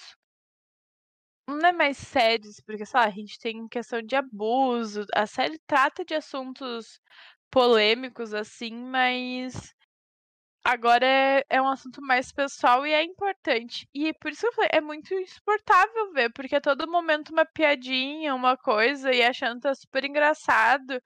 não 1.47 1.69
é 1.69 1.71
mais 1.71 1.97
sérios, 1.97 2.60
porque, 2.65 2.86
sei 2.86 2.99
lá, 2.99 3.06
a 3.08 3.12
gente 3.12 3.39
tem 3.39 3.67
questão 3.67 4.01
de 4.01 4.15
abuso. 4.15 5.06
A 5.13 5.25
série 5.25 5.60
trata 5.67 6.06
de 6.06 6.13
assuntos 6.13 6.99
polêmicos, 7.51 8.34
assim, 8.34 8.73
mas 8.73 9.73
agora 10.63 11.06
é, 11.06 11.43
é 11.49 11.62
um 11.62 11.67
assunto 11.69 12.01
mais 12.01 12.32
pessoal 12.32 12.86
e 12.86 12.93
é 12.93 13.04
importante. 13.04 13.88
E 13.93 14.13
por 14.13 14.32
isso 14.32 14.41
que 14.41 14.47
eu 14.47 14.54
falei, 14.54 14.69
é 14.73 14.82
muito 14.82 15.13
insuportável 15.13 16.12
ver, 16.13 16.32
porque 16.34 16.56
a 16.56 16.62
todo 16.62 16.89
momento 16.89 17.32
uma 17.32 17.45
piadinha, 17.45 18.36
uma 18.36 18.58
coisa, 18.58 19.13
e 19.13 19.23
achando 19.23 19.56
que 19.56 19.62
tá 19.62 19.75
super 19.75 20.06
engraçado. 20.06 21.01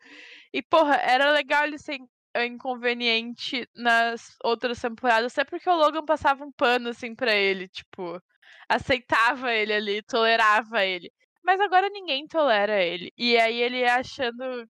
E, 0.53 0.61
porra, 0.61 0.95
era 0.97 1.31
legal 1.31 1.65
ele 1.65 1.77
ser 1.79 1.99
inconveniente 2.45 3.67
nas 3.75 4.35
outras 4.43 4.79
temporadas, 4.81 5.31
até 5.33 5.45
porque 5.45 5.69
o 5.69 5.75
Logan 5.75 6.05
passava 6.05 6.43
um 6.45 6.51
pano, 6.51 6.89
assim, 6.89 7.15
pra 7.15 7.33
ele, 7.33 7.67
tipo, 7.69 8.21
aceitava 8.69 9.53
ele 9.53 9.73
ali, 9.73 10.01
tolerava 10.03 10.83
ele. 10.85 11.11
Mas 11.43 11.59
agora 11.59 11.89
ninguém 11.89 12.27
tolera 12.27 12.81
ele. 12.83 13.13
E 13.17 13.37
aí 13.37 13.61
ele 13.61 13.85
achando 13.85 14.67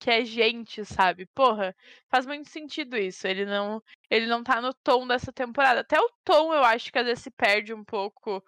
que 0.00 0.10
é 0.10 0.24
gente, 0.24 0.84
sabe? 0.84 1.26
Porra, 1.34 1.76
faz 2.10 2.26
muito 2.26 2.48
sentido 2.48 2.96
isso. 2.96 3.26
Ele 3.26 3.44
não, 3.44 3.82
ele 4.10 4.26
não 4.26 4.42
tá 4.42 4.60
no 4.60 4.72
tom 4.74 5.06
dessa 5.06 5.32
temporada. 5.32 5.80
Até 5.80 6.00
o 6.00 6.10
tom 6.24 6.54
eu 6.54 6.64
acho 6.64 6.90
que 6.92 6.98
às 6.98 7.06
vezes 7.06 7.22
se 7.24 7.30
perde 7.30 7.74
um 7.74 7.84
pouco 7.84 8.42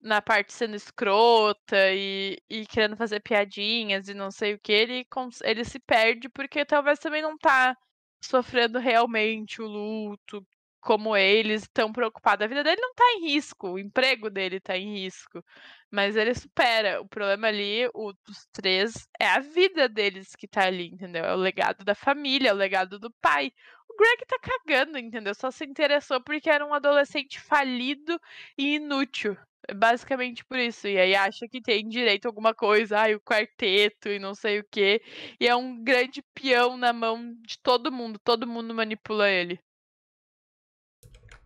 na 0.00 0.22
parte 0.22 0.52
sendo 0.52 0.76
escrota 0.76 1.76
e, 1.92 2.38
e 2.50 2.66
querendo 2.66 2.96
fazer 2.96 3.20
piadinhas 3.20 4.08
e 4.08 4.14
não 4.14 4.30
sei 4.30 4.54
o 4.54 4.58
que. 4.60 4.72
Ele, 4.72 5.06
ele 5.44 5.64
se 5.64 5.78
perde 5.80 6.28
porque 6.28 6.64
talvez 6.64 6.98
também 6.98 7.22
não 7.22 7.36
tá 7.36 7.76
sofrendo 8.22 8.78
realmente 8.78 9.60
o 9.60 9.66
luto, 9.66 10.46
como 10.82 11.16
eles 11.16 11.62
estão 11.62 11.92
preocupados. 11.92 12.44
A 12.44 12.48
vida 12.48 12.64
dele 12.64 12.80
não 12.80 12.92
tá 12.94 13.04
em 13.14 13.30
risco, 13.32 13.70
o 13.70 13.78
emprego 13.78 14.28
dele 14.28 14.60
tá 14.60 14.76
em 14.76 14.94
risco. 14.94 15.42
Mas 15.90 16.16
ele 16.16 16.34
supera. 16.34 17.00
O 17.00 17.08
problema 17.08 17.48
ali, 17.48 17.88
o 17.94 18.12
dos 18.26 18.46
três, 18.52 19.08
é 19.20 19.26
a 19.28 19.38
vida 19.40 19.88
deles 19.88 20.34
que 20.36 20.48
tá 20.48 20.66
ali, 20.66 20.88
entendeu? 20.88 21.24
É 21.24 21.34
o 21.34 21.38
legado 21.38 21.84
da 21.84 21.94
família, 21.94 22.50
é 22.50 22.52
o 22.52 22.56
legado 22.56 22.98
do 22.98 23.10
pai. 23.20 23.52
O 23.88 23.96
Greg 23.96 24.24
tá 24.26 24.38
cagando, 24.40 24.98
entendeu? 24.98 25.34
Só 25.34 25.50
se 25.50 25.64
interessou 25.64 26.20
porque 26.20 26.50
era 26.50 26.66
um 26.66 26.74
adolescente 26.74 27.38
falido 27.40 28.20
e 28.58 28.76
inútil. 28.76 29.36
É 29.68 29.74
basicamente 29.74 30.44
por 30.44 30.58
isso. 30.58 30.88
E 30.88 30.98
aí 30.98 31.14
acha 31.14 31.46
que 31.48 31.60
tem 31.62 31.88
direito 31.88 32.26
a 32.26 32.28
alguma 32.28 32.54
coisa, 32.54 32.98
ai, 32.98 33.14
o 33.14 33.20
quarteto 33.20 34.08
e 34.08 34.18
não 34.18 34.34
sei 34.34 34.58
o 34.60 34.64
quê. 34.70 35.00
E 35.38 35.46
é 35.46 35.54
um 35.54 35.82
grande 35.82 36.22
peão 36.34 36.76
na 36.76 36.92
mão 36.92 37.34
de 37.42 37.58
todo 37.62 37.92
mundo. 37.92 38.18
Todo 38.18 38.46
mundo 38.46 38.74
manipula 38.74 39.30
ele. 39.30 39.60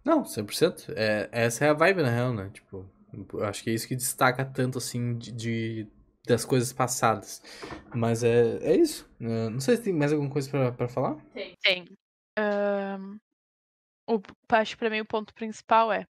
Não, 0.06 0.24
100%. 0.24 0.92
É, 0.96 1.28
essa 1.32 1.64
é 1.64 1.68
a 1.68 1.74
vibe, 1.74 2.02
na 2.02 2.10
real, 2.10 2.32
né? 2.32 2.48
Tipo, 2.52 2.88
eu 3.34 3.44
acho 3.44 3.62
que 3.62 3.70
é 3.70 3.74
isso 3.74 3.88
que 3.88 3.96
destaca 3.96 4.44
tanto, 4.44 4.78
assim, 4.78 5.18
de, 5.18 5.32
de 5.32 5.88
das 6.26 6.44
coisas 6.44 6.72
passadas. 6.72 7.42
Mas 7.94 8.22
é, 8.22 8.58
é 8.62 8.76
isso. 8.76 9.08
não 9.18 9.60
sei 9.60 9.76
se 9.76 9.82
tem 9.82 9.92
mais 9.92 10.12
alguma 10.12 10.30
coisa 10.30 10.50
pra, 10.50 10.72
pra 10.72 10.88
falar. 10.88 11.16
Tem. 11.34 11.54
Tem. 11.60 11.84
Um, 12.38 13.18
o, 14.08 14.20
acho 14.50 14.78
pra 14.78 14.90
mim 14.90 15.00
o 15.00 15.06
ponto 15.06 15.34
principal 15.34 15.92
é 15.92 16.06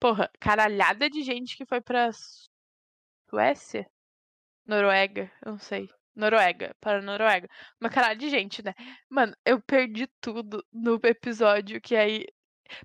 Porra, 0.00 0.30
caralhada 0.40 1.10
de 1.10 1.22
gente 1.22 1.56
que 1.56 1.66
foi 1.66 1.80
pra 1.80 2.10
Suécia? 3.28 3.86
Noruega, 4.66 5.30
eu 5.44 5.52
não 5.52 5.58
sei. 5.58 5.88
Noruega, 6.16 6.74
para 6.80 7.02
Noruega. 7.02 7.48
Uma 7.80 7.90
caralho 7.90 8.18
de 8.18 8.30
gente, 8.30 8.62
né? 8.64 8.74
Mano, 9.10 9.34
eu 9.44 9.60
perdi 9.60 10.06
tudo 10.20 10.64
no 10.72 10.98
episódio 11.04 11.80
que 11.82 11.94
aí. 11.96 12.26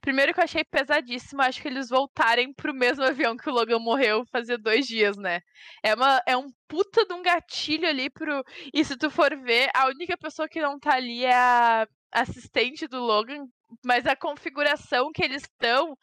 Primeiro 0.02 0.34
que 0.34 0.40
eu 0.40 0.44
achei 0.44 0.64
pesadíssimo, 0.64 1.42
acho 1.42 1.62
que 1.62 1.68
eles 1.68 1.90
voltarem 1.90 2.54
pro 2.54 2.74
mesmo 2.74 3.04
avião 3.06 3.38
que 3.38 3.50
o 3.50 3.54
Logan 3.54 3.80
morreu 3.80 4.26
fazia 4.32 4.58
dois 4.58 4.86
dias, 4.88 5.18
né? 5.18 5.42
É, 5.84 5.94
uma, 5.94 6.22
é 6.26 6.38
um 6.38 6.52
puta 6.68 7.06
de 7.06 7.14
um 7.14 7.22
gatilho 7.22 7.88
ali 7.88 8.10
pro. 8.10 8.44
E 8.74 8.84
se 8.84 8.98
tu 8.98 9.10
for 9.10 9.36
ver, 9.38 9.70
a 9.76 9.88
única 9.88 10.18
pessoa 10.18 10.48
que 10.48 10.62
não 10.62 10.80
tá 10.80 10.96
ali 10.96 11.26
é 11.26 11.34
a 11.34 11.88
assistente 12.12 12.88
do 12.88 13.02
Logan, 13.02 13.46
mas 13.84 14.06
a 14.06 14.16
configuração 14.16 15.12
que 15.12 15.24
eles 15.24 15.44
estão 15.44 15.98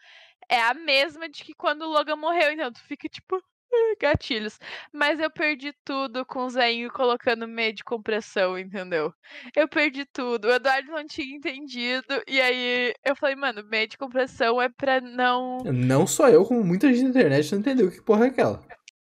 é 0.48 0.60
a 0.60 0.74
mesma 0.74 1.28
de 1.28 1.44
que 1.44 1.54
quando 1.54 1.82
o 1.82 1.88
Logan 1.90 2.16
morreu, 2.16 2.52
então 2.52 2.72
tu 2.72 2.82
fica 2.84 3.08
tipo, 3.08 3.42
gatilhos. 4.00 4.58
Mas 4.92 5.18
eu 5.20 5.30
perdi 5.30 5.72
tudo 5.84 6.24
com 6.24 6.44
o 6.44 6.50
Zeinho 6.50 6.90
colocando 6.92 7.46
meio 7.48 7.72
de 7.72 7.84
compressão, 7.84 8.58
entendeu? 8.58 9.12
Eu 9.54 9.68
perdi 9.68 10.04
tudo. 10.04 10.48
O 10.48 10.52
Eduardo 10.52 10.90
não 10.90 11.06
tinha 11.06 11.36
entendido. 11.36 12.22
E 12.26 12.40
aí 12.40 12.94
eu 13.04 13.16
falei, 13.16 13.36
mano, 13.36 13.64
meio 13.64 13.88
de 13.88 13.98
compressão 13.98 14.60
é 14.60 14.68
pra 14.68 15.00
não. 15.00 15.58
Não 15.64 16.06
só 16.06 16.28
eu, 16.28 16.44
como 16.44 16.64
muita 16.64 16.92
gente 16.92 17.04
na 17.04 17.10
internet 17.10 17.52
não 17.52 17.60
entendeu 17.60 17.86
o 17.88 17.90
que 17.90 18.02
porra 18.02 18.26
é 18.26 18.28
aquela. 18.28 18.64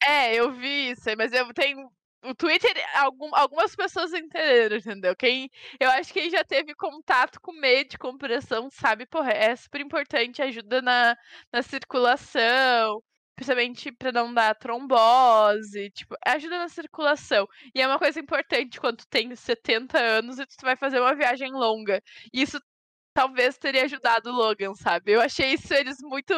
É, 0.06 0.36
eu 0.36 0.52
vi 0.52 0.92
isso, 0.92 1.10
mas 1.18 1.32
eu 1.32 1.54
tenho 1.54 1.90
o 2.26 2.34
Twitter, 2.34 2.72
algum, 2.96 3.30
algumas 3.36 3.76
pessoas 3.76 4.14
entenderam, 4.14 4.78
entendeu? 4.78 5.16
Quem, 5.16 5.50
eu 5.80 5.90
acho 5.92 6.14
que 6.14 6.22
quem 6.22 6.30
já 6.30 6.44
teve 6.44 6.74
contato 6.74 7.40
com 7.42 7.52
meio 7.54 7.88
de 7.88 7.98
compressão 7.98 8.70
sabe, 8.72 9.06
porra, 9.06 9.32
é 9.32 9.56
super 9.56 9.82
importante, 9.82 10.42
ajuda 10.42 10.82
na, 10.82 11.18
na 11.52 11.62
circulação, 11.62 13.04
principalmente 13.36 13.92
para 13.92 14.12
não 14.12 14.34
dar 14.34 14.56
trombose, 14.56 15.90
tipo, 15.92 16.16
ajuda 16.26 16.58
na 16.60 16.70
circulação. 16.70 17.48
E 17.74 17.82
é 17.82 17.88
uma 17.88 18.00
coisa 18.00 18.20
importante 18.20 18.80
quando 18.80 18.98
tu 18.98 19.08
tem 19.08 19.36
70 19.36 20.00
anos 20.00 20.40
e 20.40 20.46
tu 20.46 20.56
vai 20.62 20.76
fazer 20.76 21.00
uma 21.00 21.16
viagem 21.16 21.52
longa. 21.52 22.02
Isso 22.34 22.60
talvez 23.14 23.58
teria 23.58 23.86
ajudado 23.86 24.30
o 24.30 24.34
Logan, 24.34 24.74
sabe? 24.76 25.14
Eu 25.14 25.22
achei 25.22 25.54
isso 25.54 25.74
eles 25.74 25.98
muito. 26.02 26.34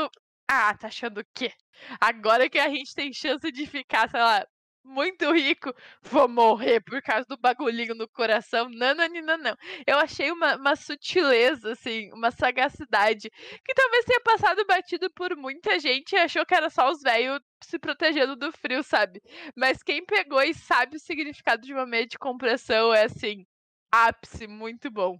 Ah, 0.48 0.76
tá 0.78 0.88
achando 0.88 1.20
o 1.22 1.26
quê? 1.34 1.52
Agora 2.00 2.50
que 2.50 2.60
a 2.60 2.70
gente 2.70 2.94
tem 2.94 3.12
chance 3.14 3.52
de 3.52 3.66
ficar, 3.66 4.10
sei 4.10 4.20
lá, 4.20 4.46
muito 4.86 5.32
rico, 5.34 5.74
vou 6.02 6.28
morrer 6.28 6.80
por 6.82 7.02
causa 7.02 7.26
do 7.28 7.38
bagulhinho 7.38 7.96
no 7.96 8.08
coração. 8.08 8.70
Não, 8.70 8.94
não. 8.96 9.58
Eu 9.86 9.98
achei 9.98 10.32
uma, 10.32 10.56
uma 10.56 10.76
sutileza, 10.76 11.74
assim, 11.74 12.12
uma 12.14 12.32
sagacidade, 12.32 13.30
que 13.64 13.74
talvez 13.74 14.06
tenha 14.06 14.22
passado 14.22 14.66
batido 14.66 15.10
por 15.12 15.36
muita 15.36 15.80
gente 15.80 16.14
e 16.14 16.18
achou 16.18 16.46
que 16.46 16.56
era 16.56 16.70
só 16.70 16.90
os 16.90 17.02
velhos 17.02 17.40
se 17.64 17.80
protegendo 17.80 18.36
do 18.36 18.52
frio, 18.52 18.84
sabe? 18.84 19.22
Mas 19.56 19.82
quem 19.82 20.06
pegou 20.06 20.42
e 20.42 20.54
sabe 20.54 20.98
o 20.98 21.00
significado 21.00 21.64
de 21.64 21.74
uma 21.74 21.86
meia 21.86 22.06
de 22.06 22.18
compressão 22.18 22.94
é, 22.94 23.06
assim, 23.06 23.46
ápice, 23.92 24.48
muito 24.48 24.92
bom. 24.92 25.18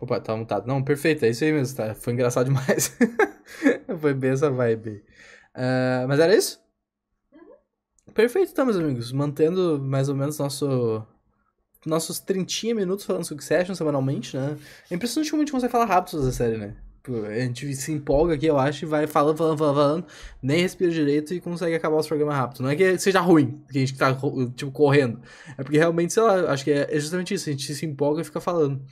Opa, 0.00 0.20
tá 0.20 0.36
mutado. 0.36 0.66
Não, 0.66 0.82
perfeito, 0.82 1.24
é 1.24 1.30
isso 1.30 1.44
aí 1.44 1.52
mesmo, 1.52 1.76
tá? 1.76 1.94
Foi 1.94 2.12
engraçado 2.12 2.46
demais. 2.46 2.96
Foi 4.00 4.12
bem 4.12 4.30
essa 4.30 4.50
vibe. 4.50 5.02
Uh, 5.54 6.06
mas 6.06 6.20
era 6.20 6.34
isso? 6.34 6.60
Uhum. 7.32 8.12
Perfeito, 8.12 8.52
então, 8.52 8.66
meus 8.66 8.76
amigos. 8.76 9.12
Mantendo 9.12 9.80
mais 9.82 10.08
ou 10.08 10.14
menos 10.14 10.38
nosso, 10.38 11.02
nossos 11.86 12.20
30 12.20 12.74
minutos 12.74 13.06
falando 13.06 13.24
Succession 13.24 13.74
semanalmente, 13.74 14.36
né? 14.36 14.58
É 14.90 14.94
impressionante 14.94 15.30
como 15.30 15.42
a 15.42 15.44
gente 15.44 15.52
consegue 15.52 15.72
falar 15.72 15.86
rápido 15.86 16.20
essa 16.20 16.32
série, 16.32 16.58
né? 16.58 16.76
A 17.28 17.38
gente 17.38 17.72
se 17.76 17.92
empolga 17.92 18.34
aqui, 18.34 18.46
eu 18.46 18.58
acho, 18.58 18.84
e 18.84 18.88
vai 18.88 19.06
falando, 19.06 19.36
falando, 19.36 19.58
falando, 19.58 19.76
falando, 19.76 20.06
nem 20.42 20.60
respira 20.62 20.90
direito 20.90 21.32
e 21.32 21.40
consegue 21.40 21.74
acabar 21.74 21.96
os 21.98 22.08
programas 22.08 22.34
rápido. 22.34 22.64
Não 22.64 22.70
é 22.70 22.74
que 22.74 22.98
seja 22.98 23.20
ruim, 23.20 23.62
que 23.70 23.78
a 23.78 23.80
gente 23.80 23.96
tá, 23.96 24.12
tipo, 24.56 24.72
correndo. 24.72 25.20
É 25.56 25.62
porque 25.62 25.78
realmente, 25.78 26.12
sei 26.12 26.22
lá, 26.24 26.52
acho 26.52 26.64
que 26.64 26.72
é 26.72 26.98
justamente 26.98 27.32
isso. 27.32 27.48
A 27.48 27.52
gente 27.52 27.72
se 27.72 27.86
empolga 27.86 28.22
e 28.22 28.24
fica 28.24 28.40
falando. 28.40 28.82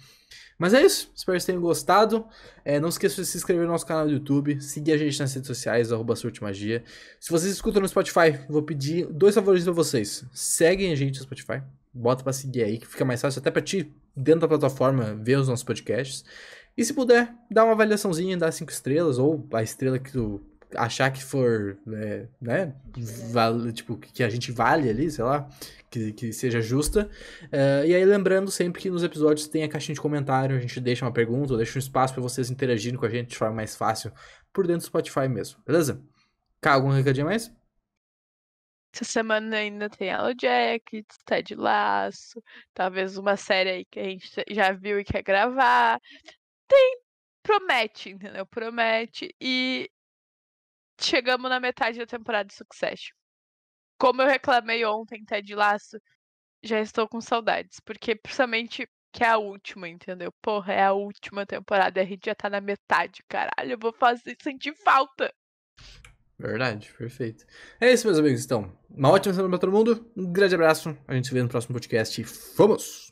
Mas 0.58 0.72
é 0.72 0.82
isso, 0.82 1.10
espero 1.14 1.36
que 1.36 1.40
vocês 1.40 1.44
tenham 1.44 1.60
gostado. 1.60 2.24
É, 2.64 2.78
não 2.78 2.88
esqueça 2.88 3.20
de 3.20 3.26
se 3.26 3.36
inscrever 3.36 3.66
no 3.66 3.72
nosso 3.72 3.86
canal 3.86 4.06
do 4.06 4.12
YouTube, 4.12 4.60
seguir 4.60 4.92
a 4.92 4.96
gente 4.96 5.18
nas 5.18 5.34
redes 5.34 5.46
sociais, 5.46 5.92
arroba 5.92 6.14
Magia. 6.40 6.84
Se 7.20 7.30
vocês 7.30 7.52
escutam 7.52 7.82
no 7.82 7.88
Spotify, 7.88 8.38
vou 8.48 8.62
pedir 8.62 9.06
dois 9.06 9.34
favores 9.34 9.64
pra 9.64 9.72
vocês. 9.72 10.24
Seguem 10.32 10.92
a 10.92 10.94
gente 10.94 11.18
no 11.18 11.24
Spotify, 11.24 11.62
bota 11.92 12.22
pra 12.22 12.32
seguir 12.32 12.62
aí, 12.62 12.78
que 12.78 12.86
fica 12.86 13.04
mais 13.04 13.20
fácil 13.20 13.40
até 13.40 13.50
pra 13.50 13.62
ti, 13.62 13.92
dentro 14.16 14.42
da 14.42 14.48
plataforma, 14.48 15.14
ver 15.20 15.38
os 15.38 15.48
nossos 15.48 15.64
podcasts. 15.64 16.24
E 16.76 16.84
se 16.84 16.92
puder, 16.92 17.32
dá 17.50 17.64
uma 17.64 17.72
avaliaçãozinha, 17.72 18.36
dá 18.36 18.50
cinco 18.50 18.72
estrelas, 18.72 19.18
ou 19.18 19.46
a 19.52 19.62
estrela 19.62 19.98
que 19.98 20.12
tu 20.12 20.40
achar 20.76 21.10
que 21.10 21.22
for, 21.22 21.76
é, 21.92 22.26
né, 22.40 22.74
vale, 23.30 23.72
tipo, 23.72 23.96
que 23.96 24.22
a 24.22 24.28
gente 24.28 24.50
vale 24.50 24.88
ali, 24.88 25.10
sei 25.10 25.24
lá, 25.24 25.48
que, 25.94 26.12
que 26.12 26.32
seja 26.32 26.60
justa. 26.60 27.08
Uh, 27.44 27.86
e 27.86 27.94
aí, 27.94 28.04
lembrando 28.04 28.50
sempre 28.50 28.82
que 28.82 28.90
nos 28.90 29.04
episódios 29.04 29.46
tem 29.46 29.62
a 29.62 29.68
caixinha 29.68 29.94
de 29.94 30.00
comentário, 30.00 30.56
a 30.56 30.60
gente 30.60 30.80
deixa 30.80 31.04
uma 31.04 31.12
pergunta, 31.12 31.52
ou 31.52 31.56
deixa 31.56 31.78
um 31.78 31.80
espaço 31.80 32.12
para 32.12 32.22
vocês 32.22 32.50
interagirem 32.50 32.98
com 32.98 33.06
a 33.06 33.08
gente 33.08 33.30
de 33.30 33.36
forma 33.36 33.54
mais 33.54 33.76
fácil 33.76 34.12
por 34.52 34.66
dentro 34.66 34.80
do 34.80 34.86
Spotify 34.86 35.28
mesmo, 35.28 35.62
beleza? 35.64 36.02
Cá, 36.60 36.74
algum 36.74 36.90
recadinho 36.90 37.26
mais? 37.26 37.52
Essa 38.92 39.04
semana 39.04 39.56
ainda 39.56 39.88
tem 39.90 40.08
Hello 40.08 40.34
Jack, 40.34 41.04
Ted 41.24 41.54
Laço, 41.54 42.42
talvez 42.72 43.16
uma 43.16 43.36
série 43.36 43.70
aí 43.70 43.84
que 43.84 44.00
a 44.00 44.04
gente 44.04 44.30
já 44.50 44.72
viu 44.72 45.00
e 45.00 45.04
quer 45.04 45.22
gravar. 45.22 46.00
Tem, 46.68 47.00
promete, 47.42 48.10
entendeu? 48.10 48.46
Promete. 48.46 49.34
E 49.40 49.90
chegamos 51.00 51.50
na 51.50 51.58
metade 51.58 51.98
da 51.98 52.06
temporada 52.06 52.46
de 52.48 52.54
Succession. 52.54 53.16
Como 53.98 54.22
eu 54.22 54.28
reclamei 54.28 54.84
ontem, 54.84 55.24
Ted 55.24 55.54
Laço, 55.54 55.98
já 56.62 56.80
estou 56.80 57.08
com 57.08 57.20
saudades. 57.20 57.80
Porque, 57.80 58.14
principalmente, 58.14 58.88
que 59.12 59.22
é 59.22 59.28
a 59.28 59.38
última, 59.38 59.88
entendeu? 59.88 60.32
Porra, 60.42 60.72
é 60.72 60.84
a 60.84 60.92
última 60.92 61.46
temporada, 61.46 62.00
a 62.00 62.04
gente 62.04 62.26
já 62.26 62.34
tá 62.34 62.50
na 62.50 62.60
metade, 62.60 63.22
caralho. 63.28 63.72
Eu 63.72 63.78
vou 63.78 63.92
fazer 63.92 64.36
sentir 64.42 64.74
falta. 64.74 65.32
Verdade, 66.38 66.92
perfeito. 66.98 67.44
É 67.80 67.92
isso, 67.92 68.06
meus 68.06 68.18
amigos, 68.18 68.44
então. 68.44 68.76
Uma 68.90 69.10
ótima 69.10 69.32
semana 69.32 69.50
pra 69.50 69.58
todo 69.58 69.72
mundo. 69.72 70.10
Um 70.16 70.32
grande 70.32 70.54
abraço. 70.54 70.96
A 71.06 71.14
gente 71.14 71.28
se 71.28 71.34
vê 71.34 71.42
no 71.42 71.48
próximo 71.48 71.74
podcast. 71.74 72.24
Fomos! 72.24 73.03